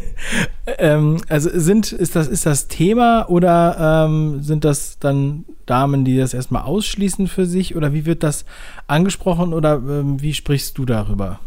ähm, 0.79 1.19
also 1.29 1.51
sind, 1.53 1.93
ist 1.93 2.17
das, 2.17 2.27
ist 2.27 2.47
das 2.47 2.69
Thema 2.69 3.29
oder 3.29 4.07
ähm, 4.07 4.43
sind 4.43 4.65
das 4.65 4.99
dann 4.99 5.45
Damen, 5.67 6.05
die 6.05 6.17
das 6.17 6.35
erstmal 6.35 6.63
ausschließen 6.63 7.29
für 7.29 7.47
sich 7.47 7.77
oder 7.77 7.93
wie 7.93 8.07
wird 8.07 8.23
das 8.23 8.45
angesprochen 8.87 9.53
oder 9.53 9.75
ähm, 9.75 10.21
wie 10.21 10.35
sprichst 10.35 10.77
du 10.79 10.85
darüber? 10.85 11.39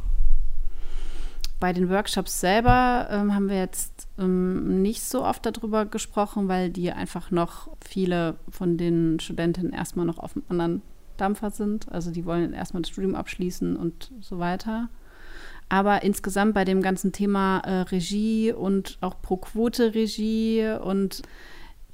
Bei 1.64 1.72
den 1.72 1.90
Workshops 1.90 2.42
selber 2.42 3.08
ähm, 3.10 3.34
haben 3.34 3.48
wir 3.48 3.56
jetzt 3.56 4.10
ähm, 4.20 4.82
nicht 4.82 5.02
so 5.02 5.24
oft 5.24 5.46
darüber 5.46 5.86
gesprochen, 5.86 6.50
weil 6.50 6.70
die 6.70 6.92
einfach 6.92 7.32
noch 7.32 7.70
viele 7.80 8.36
von 8.50 8.76
den 8.76 9.18
Studentinnen 9.22 9.72
erstmal 9.72 10.06
noch 10.06 10.20
auf 10.20 10.36
einem 10.36 10.44
anderen 10.50 10.82
Dampfer 11.16 11.52
sind. 11.52 11.90
Also 11.90 12.12
die 12.12 12.26
wollen 12.26 12.52
erstmal 12.52 12.82
das 12.82 12.90
Studium 12.90 13.16
abschließen 13.16 13.78
und 13.78 14.12
so 14.20 14.40
weiter. 14.40 14.90
Aber 15.70 16.04
insgesamt 16.04 16.54
bei 16.54 16.66
dem 16.66 16.82
ganzen 16.82 17.14
Thema 17.14 17.60
äh, 17.60 17.84
Regie 17.84 18.52
und 18.52 18.98
auch 19.00 19.22
Pro-Quote-Regie 19.22 20.80
und 20.84 21.22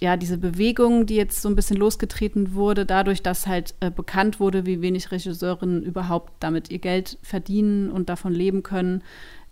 ja, 0.01 0.15
diese 0.15 0.37
Bewegung, 0.37 1.05
die 1.05 1.15
jetzt 1.15 1.41
so 1.41 1.49
ein 1.49 1.55
bisschen 1.55 1.75
losgetreten 1.75 2.53
wurde, 2.53 2.85
dadurch, 2.85 3.21
dass 3.21 3.47
halt 3.47 3.75
äh, 3.81 3.91
bekannt 3.91 4.39
wurde, 4.39 4.65
wie 4.65 4.81
wenig 4.81 5.11
Regisseurinnen 5.11 5.83
überhaupt 5.83 6.31
damit 6.39 6.71
ihr 6.71 6.79
Geld 6.79 7.17
verdienen 7.21 7.91
und 7.91 8.07
davon 8.07 8.33
leben 8.33 8.63
können, 8.63 9.03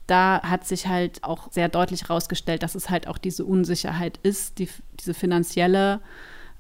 da 0.07 0.41
hat 0.41 0.65
sich 0.65 0.87
halt 0.87 1.23
auch 1.23 1.51
sehr 1.51 1.69
deutlich 1.69 2.03
herausgestellt, 2.03 2.63
dass 2.63 2.75
es 2.75 2.89
halt 2.89 3.07
auch 3.07 3.17
diese 3.17 3.45
Unsicherheit 3.45 4.19
ist, 4.23 4.57
die, 4.59 4.69
diese 4.99 5.13
finanzielle. 5.13 5.99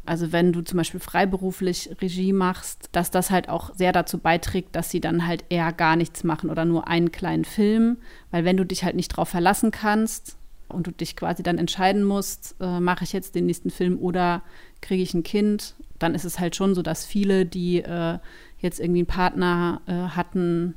Also 0.05 0.31
wenn 0.31 0.53
du 0.53 0.61
zum 0.61 0.77
Beispiel 0.77 0.99
freiberuflich 0.99 1.89
Regie 2.01 2.33
machst, 2.33 2.89
dass 2.91 3.11
das 3.11 3.29
halt 3.31 3.49
auch 3.49 3.73
sehr 3.73 3.91
dazu 3.91 4.19
beiträgt, 4.19 4.75
dass 4.75 4.89
sie 4.89 5.01
dann 5.01 5.25
halt 5.25 5.45
eher 5.49 5.71
gar 5.73 5.95
nichts 5.95 6.23
machen 6.23 6.49
oder 6.49 6.65
nur 6.65 6.87
einen 6.87 7.11
kleinen 7.11 7.45
Film. 7.45 7.97
Weil 8.31 8.45
wenn 8.45 8.57
du 8.57 8.65
dich 8.65 8.83
halt 8.83 8.95
nicht 8.95 9.09
drauf 9.09 9.29
verlassen 9.29 9.71
kannst 9.71 10.37
und 10.67 10.87
du 10.87 10.91
dich 10.91 11.15
quasi 11.15 11.43
dann 11.43 11.57
entscheiden 11.57 12.03
musst, 12.03 12.55
äh, 12.59 12.79
mache 12.79 13.03
ich 13.03 13.13
jetzt 13.13 13.35
den 13.35 13.45
nächsten 13.45 13.69
Film 13.69 13.97
oder 13.97 14.43
kriege 14.81 15.03
ich 15.03 15.13
ein 15.13 15.23
Kind, 15.23 15.75
dann 15.99 16.15
ist 16.15 16.25
es 16.25 16.39
halt 16.39 16.55
schon 16.55 16.75
so, 16.75 16.81
dass 16.81 17.05
viele, 17.05 17.45
die 17.45 17.79
äh, 17.79 18.19
jetzt 18.59 18.79
irgendwie 18.79 18.99
einen 18.99 19.07
Partner 19.07 19.81
äh, 19.87 20.15
hatten, 20.15 20.75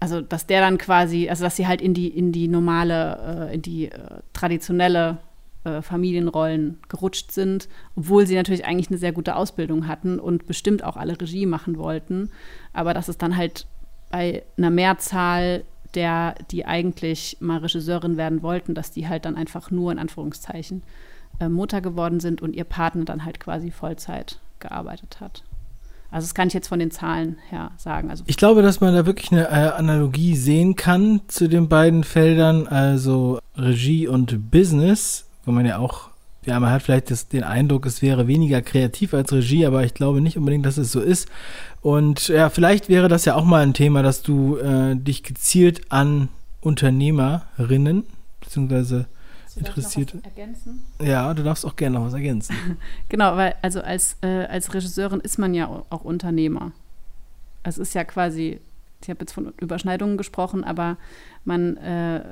also 0.00 0.20
dass 0.20 0.46
der 0.46 0.60
dann 0.60 0.78
quasi, 0.78 1.28
also 1.28 1.44
dass 1.44 1.56
sie 1.56 1.66
halt 1.66 1.80
in 1.80 1.94
die, 1.94 2.08
in 2.08 2.32
die 2.32 2.48
normale, 2.48 3.48
äh, 3.50 3.54
in 3.54 3.62
die 3.62 3.90
äh, 3.90 4.20
traditionelle 4.32 5.18
äh, 5.64 5.82
Familienrollen 5.82 6.78
gerutscht 6.88 7.32
sind, 7.32 7.68
obwohl 7.96 8.26
sie 8.26 8.34
natürlich 8.34 8.64
eigentlich 8.64 8.88
eine 8.88 8.98
sehr 8.98 9.12
gute 9.12 9.36
Ausbildung 9.36 9.88
hatten 9.88 10.20
und 10.20 10.46
bestimmt 10.46 10.84
auch 10.84 10.96
alle 10.96 11.20
Regie 11.20 11.46
machen 11.46 11.78
wollten. 11.78 12.30
Aber 12.72 12.94
dass 12.94 13.08
es 13.08 13.18
dann 13.18 13.36
halt 13.36 13.66
bei 14.10 14.44
einer 14.56 14.70
Mehrzahl 14.70 15.64
der, 15.94 16.34
die 16.50 16.66
eigentlich 16.66 17.38
mal 17.40 17.58
Regisseurin 17.58 18.16
werden 18.16 18.42
wollten, 18.42 18.74
dass 18.74 18.92
die 18.92 19.08
halt 19.08 19.24
dann 19.24 19.34
einfach 19.34 19.70
nur 19.70 19.90
in 19.92 19.98
Anführungszeichen 19.98 20.82
äh, 21.40 21.48
Mutter 21.48 21.80
geworden 21.80 22.20
sind 22.20 22.42
und 22.42 22.54
ihr 22.54 22.64
Partner 22.64 23.04
dann 23.04 23.24
halt 23.24 23.40
quasi 23.40 23.70
Vollzeit 23.70 24.40
gearbeitet 24.60 25.20
hat. 25.20 25.42
Also 26.10 26.26
das 26.26 26.34
kann 26.34 26.48
ich 26.48 26.54
jetzt 26.54 26.68
von 26.68 26.78
den 26.78 26.90
Zahlen 26.90 27.38
her 27.50 27.72
sagen. 27.76 28.10
Also 28.10 28.24
ich 28.26 28.36
glaube, 28.36 28.62
dass 28.62 28.80
man 28.80 28.94
da 28.94 29.06
wirklich 29.06 29.32
eine 29.32 29.48
äh, 29.48 29.70
Analogie 29.72 30.36
sehen 30.36 30.76
kann 30.76 31.20
zu 31.28 31.48
den 31.48 31.68
beiden 31.68 32.04
Feldern, 32.04 32.66
also 32.66 33.38
Regie 33.56 34.06
und 34.08 34.50
Business, 34.50 35.26
wo 35.44 35.52
man 35.52 35.66
ja 35.66 35.78
auch, 35.78 36.10
ja, 36.44 36.58
man 36.60 36.70
hat 36.70 36.82
vielleicht 36.82 37.10
das, 37.10 37.28
den 37.28 37.42
Eindruck, 37.42 37.86
es 37.86 38.02
wäre 38.02 38.28
weniger 38.28 38.62
kreativ 38.62 39.14
als 39.14 39.32
Regie, 39.32 39.66
aber 39.66 39.84
ich 39.84 39.94
glaube 39.94 40.20
nicht 40.20 40.36
unbedingt, 40.36 40.64
dass 40.64 40.76
es 40.76 40.92
so 40.92 41.00
ist. 41.00 41.28
Und 41.82 42.28
ja, 42.28 42.50
vielleicht 42.50 42.88
wäre 42.88 43.08
das 43.08 43.24
ja 43.24 43.34
auch 43.34 43.44
mal 43.44 43.62
ein 43.62 43.74
Thema, 43.74 44.02
dass 44.02 44.22
du 44.22 44.56
äh, 44.58 44.94
dich 44.96 45.22
gezielt 45.22 45.90
an 45.90 46.28
Unternehmerinnen 46.60 48.04
beziehungsweise 48.40 49.06
interessiert. 49.56 50.14
ergänzen? 50.24 50.84
Ja, 51.00 51.32
du 51.34 51.42
darfst 51.42 51.64
auch 51.64 51.76
gerne 51.76 51.98
noch 51.98 52.06
was 52.06 52.14
ergänzen. 52.14 52.54
genau, 53.08 53.36
weil 53.36 53.54
also 53.62 53.80
als, 53.80 54.16
äh, 54.22 54.44
als 54.44 54.74
Regisseurin 54.74 55.20
ist 55.20 55.38
man 55.38 55.54
ja 55.54 55.68
auch 55.90 56.04
Unternehmer. 56.04 56.72
Es 57.62 57.78
ist 57.78 57.94
ja 57.94 58.04
quasi, 58.04 58.60
ich 59.02 59.10
habe 59.10 59.20
jetzt 59.20 59.32
von 59.32 59.52
Überschneidungen 59.60 60.16
gesprochen, 60.16 60.64
aber 60.64 60.96
man, 61.44 61.76
äh, 61.78 62.22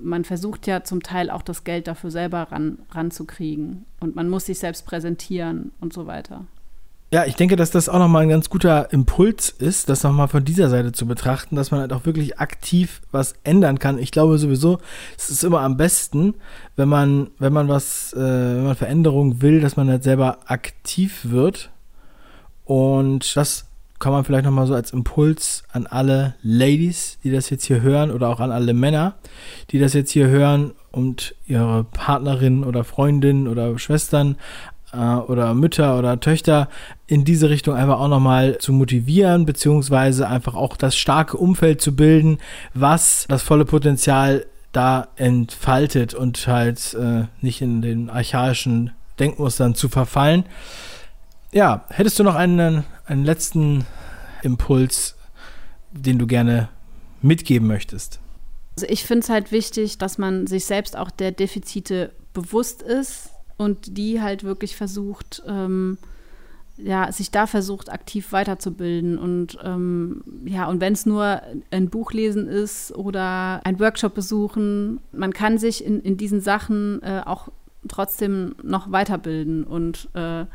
man 0.00 0.24
versucht 0.24 0.66
ja 0.66 0.84
zum 0.84 1.02
Teil 1.02 1.30
auch 1.30 1.42
das 1.42 1.64
Geld 1.64 1.86
dafür 1.86 2.10
selber 2.10 2.42
ran, 2.50 2.78
ranzukriegen. 2.90 3.84
Und 4.00 4.16
man 4.16 4.28
muss 4.28 4.46
sich 4.46 4.58
selbst 4.58 4.86
präsentieren 4.86 5.72
und 5.80 5.92
so 5.92 6.06
weiter. 6.06 6.46
Ja, 7.12 7.24
ich 7.24 7.34
denke, 7.34 7.56
dass 7.56 7.72
das 7.72 7.88
auch 7.88 7.98
nochmal 7.98 8.22
ein 8.22 8.28
ganz 8.28 8.50
guter 8.50 8.92
Impuls 8.92 9.48
ist, 9.48 9.88
das 9.88 10.04
nochmal 10.04 10.28
von 10.28 10.44
dieser 10.44 10.68
Seite 10.68 10.92
zu 10.92 11.06
betrachten, 11.06 11.56
dass 11.56 11.72
man 11.72 11.80
halt 11.80 11.92
auch 11.92 12.06
wirklich 12.06 12.38
aktiv 12.38 13.02
was 13.10 13.34
ändern 13.42 13.80
kann. 13.80 13.98
Ich 13.98 14.12
glaube 14.12 14.38
sowieso, 14.38 14.78
es 15.18 15.28
ist 15.28 15.42
immer 15.42 15.62
am 15.62 15.76
besten, 15.76 16.34
wenn 16.76 16.88
man, 16.88 17.30
wenn 17.40 17.52
man 17.52 17.66
was, 17.66 18.12
äh, 18.12 18.18
wenn 18.18 18.62
man 18.62 18.76
Veränderung 18.76 19.42
will, 19.42 19.60
dass 19.60 19.76
man 19.76 19.90
halt 19.90 20.04
selber 20.04 20.38
aktiv 20.46 21.22
wird. 21.24 21.70
Und 22.64 23.34
das 23.34 23.66
kann 23.98 24.12
man 24.12 24.24
vielleicht 24.24 24.44
nochmal 24.44 24.68
so 24.68 24.74
als 24.74 24.92
Impuls 24.92 25.64
an 25.72 25.88
alle 25.88 26.36
Ladies, 26.44 27.18
die 27.24 27.32
das 27.32 27.50
jetzt 27.50 27.64
hier 27.64 27.82
hören, 27.82 28.12
oder 28.12 28.28
auch 28.28 28.38
an 28.38 28.52
alle 28.52 28.72
Männer, 28.72 29.16
die 29.72 29.80
das 29.80 29.94
jetzt 29.94 30.12
hier 30.12 30.28
hören 30.28 30.74
und 30.92 31.34
ihre 31.48 31.82
Partnerin 31.82 32.62
oder 32.62 32.84
Freundin 32.84 33.48
oder 33.48 33.76
Schwestern 33.80 34.36
äh, 34.92 34.96
oder 34.96 35.54
Mütter 35.54 35.98
oder 35.98 36.20
Töchter 36.20 36.68
in 37.06 37.24
diese 37.24 37.50
Richtung 37.50 37.74
einfach 37.74 38.00
auch 38.00 38.08
nochmal 38.08 38.58
zu 38.58 38.72
motivieren, 38.72 39.46
beziehungsweise 39.46 40.28
einfach 40.28 40.54
auch 40.54 40.76
das 40.76 40.96
starke 40.96 41.36
Umfeld 41.36 41.80
zu 41.80 41.94
bilden, 41.94 42.38
was 42.74 43.26
das 43.28 43.42
volle 43.42 43.64
Potenzial 43.64 44.46
da 44.72 45.08
entfaltet 45.16 46.14
und 46.14 46.46
halt 46.46 46.94
äh, 46.94 47.24
nicht 47.40 47.60
in 47.60 47.82
den 47.82 48.08
archaischen 48.08 48.92
Denkmustern 49.18 49.74
zu 49.74 49.88
verfallen. 49.88 50.44
Ja, 51.52 51.84
hättest 51.88 52.18
du 52.18 52.22
noch 52.22 52.36
einen, 52.36 52.84
einen 53.06 53.24
letzten 53.24 53.84
Impuls, 54.42 55.16
den 55.90 56.18
du 56.18 56.26
gerne 56.26 56.68
mitgeben 57.20 57.66
möchtest? 57.66 58.20
Also 58.76 58.86
ich 58.88 59.04
finde 59.04 59.24
es 59.24 59.28
halt 59.28 59.50
wichtig, 59.50 59.98
dass 59.98 60.16
man 60.16 60.46
sich 60.46 60.64
selbst 60.64 60.96
auch 60.96 61.10
der 61.10 61.32
Defizite 61.32 62.12
bewusst 62.32 62.82
ist 62.82 63.29
und 63.60 63.98
die 63.98 64.22
halt 64.22 64.42
wirklich 64.42 64.74
versucht, 64.74 65.42
ähm, 65.46 65.98
ja, 66.78 67.12
sich 67.12 67.30
da 67.30 67.46
versucht, 67.46 67.92
aktiv 67.92 68.32
weiterzubilden. 68.32 69.18
Und 69.18 69.58
ähm, 69.62 70.22
ja, 70.46 70.66
und 70.66 70.80
wenn 70.80 70.94
es 70.94 71.04
nur 71.04 71.42
ein 71.70 71.90
Buch 71.90 72.12
lesen 72.12 72.48
ist 72.48 72.90
oder 72.96 73.60
ein 73.64 73.78
Workshop 73.78 74.14
besuchen, 74.14 75.00
man 75.12 75.34
kann 75.34 75.58
sich 75.58 75.84
in, 75.84 76.00
in 76.00 76.16
diesen 76.16 76.40
Sachen 76.40 77.02
äh, 77.02 77.20
auch 77.26 77.48
trotzdem 77.86 78.54
noch 78.62 78.90
weiterbilden 78.92 79.64
und 79.64 80.08
äh, 80.14 80.46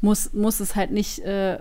muss, 0.00 0.32
muss 0.32 0.60
es 0.60 0.76
halt 0.76 0.92
nicht. 0.92 1.18
Äh, 1.18 1.58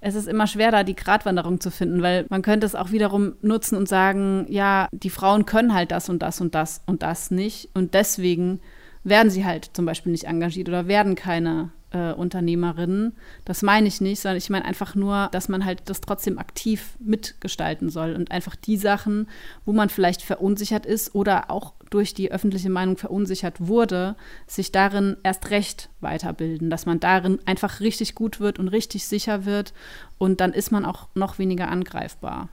es 0.00 0.16
ist 0.16 0.26
immer 0.26 0.48
schwer, 0.48 0.72
da 0.72 0.82
die 0.82 0.96
Gratwanderung 0.96 1.60
zu 1.60 1.70
finden, 1.70 2.02
weil 2.02 2.26
man 2.30 2.42
könnte 2.42 2.66
es 2.66 2.74
auch 2.74 2.90
wiederum 2.90 3.34
nutzen 3.42 3.76
und 3.76 3.88
sagen, 3.88 4.46
ja, 4.48 4.88
die 4.90 5.10
Frauen 5.10 5.46
können 5.46 5.72
halt 5.72 5.92
das 5.92 6.08
und 6.08 6.20
das 6.20 6.40
und 6.40 6.56
das 6.56 6.82
und 6.86 7.04
das 7.04 7.30
nicht. 7.30 7.68
Und 7.74 7.94
deswegen 7.94 8.58
werden 9.04 9.30
sie 9.30 9.44
halt 9.44 9.70
zum 9.72 9.86
Beispiel 9.86 10.12
nicht 10.12 10.24
engagiert 10.24 10.68
oder 10.68 10.86
werden 10.86 11.14
keine 11.14 11.70
äh, 11.92 12.12
Unternehmerinnen. 12.12 13.14
Das 13.44 13.62
meine 13.62 13.88
ich 13.88 14.00
nicht, 14.00 14.20
sondern 14.20 14.38
ich 14.38 14.50
meine 14.50 14.64
einfach 14.64 14.94
nur, 14.94 15.28
dass 15.32 15.48
man 15.48 15.64
halt 15.64 15.82
das 15.86 16.00
trotzdem 16.00 16.38
aktiv 16.38 16.96
mitgestalten 16.98 17.90
soll 17.90 18.14
und 18.14 18.30
einfach 18.30 18.56
die 18.56 18.76
Sachen, 18.76 19.28
wo 19.64 19.72
man 19.72 19.88
vielleicht 19.88 20.22
verunsichert 20.22 20.86
ist 20.86 21.14
oder 21.14 21.50
auch 21.50 21.74
durch 21.90 22.14
die 22.14 22.32
öffentliche 22.32 22.70
Meinung 22.70 22.96
verunsichert 22.96 23.56
wurde, 23.58 24.16
sich 24.46 24.72
darin 24.72 25.16
erst 25.22 25.50
recht 25.50 25.90
weiterbilden, 26.00 26.70
dass 26.70 26.86
man 26.86 27.00
darin 27.00 27.38
einfach 27.44 27.80
richtig 27.80 28.14
gut 28.14 28.40
wird 28.40 28.58
und 28.58 28.68
richtig 28.68 29.06
sicher 29.06 29.44
wird 29.44 29.74
und 30.16 30.40
dann 30.40 30.52
ist 30.52 30.72
man 30.72 30.84
auch 30.84 31.08
noch 31.14 31.38
weniger 31.38 31.68
angreifbar. 31.68 32.48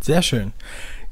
Sehr 0.00 0.22
schön. 0.22 0.52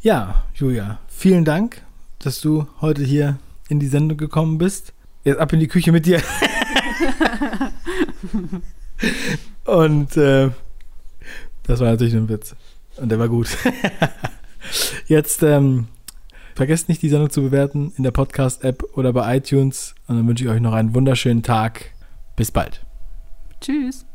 Ja, 0.01 0.45
Julia, 0.55 1.01
vielen 1.09 1.45
Dank, 1.45 1.83
dass 2.21 2.41
du 2.41 2.69
heute 2.81 3.03
hier 3.03 3.39
in 3.69 3.79
die 3.81 3.87
Sendung 3.87 4.19
gekommen 4.19 4.59
bist. 4.59 4.93
Jetzt 5.25 5.39
ab 5.39 5.53
in 5.53 5.61
die 5.61 5.69
Küche 5.69 5.93
mit 5.93 6.07
dir. 6.07 6.23
Und 9.65 10.17
äh, 10.17 10.51
das 11.65 11.81
war 11.81 11.91
natürlich 11.91 12.15
ein 12.15 12.29
Witz. 12.29 12.57
Und 12.97 13.11
der 13.11 13.19
war 13.19 13.29
gut. 13.29 13.49
Jetzt 15.07 15.43
ähm, 15.43 15.89
vergesst 16.55 16.89
nicht, 16.89 17.03
die 17.03 17.09
Sendung 17.09 17.31
zu 17.31 17.43
bewerten 17.43 17.93
in 17.97 18.05
der 18.05 18.11
Podcast-App 18.11 18.83
oder 18.95 19.13
bei 19.13 19.37
iTunes. 19.37 19.95
Und 20.07 20.17
dann 20.17 20.27
wünsche 20.27 20.45
ich 20.45 20.51
euch 20.51 20.61
noch 20.61 20.73
einen 20.73 20.95
wunderschönen 20.95 21.43
Tag. 21.43 21.93
Bis 22.37 22.51
bald. 22.51 22.85
Tschüss. 23.61 24.07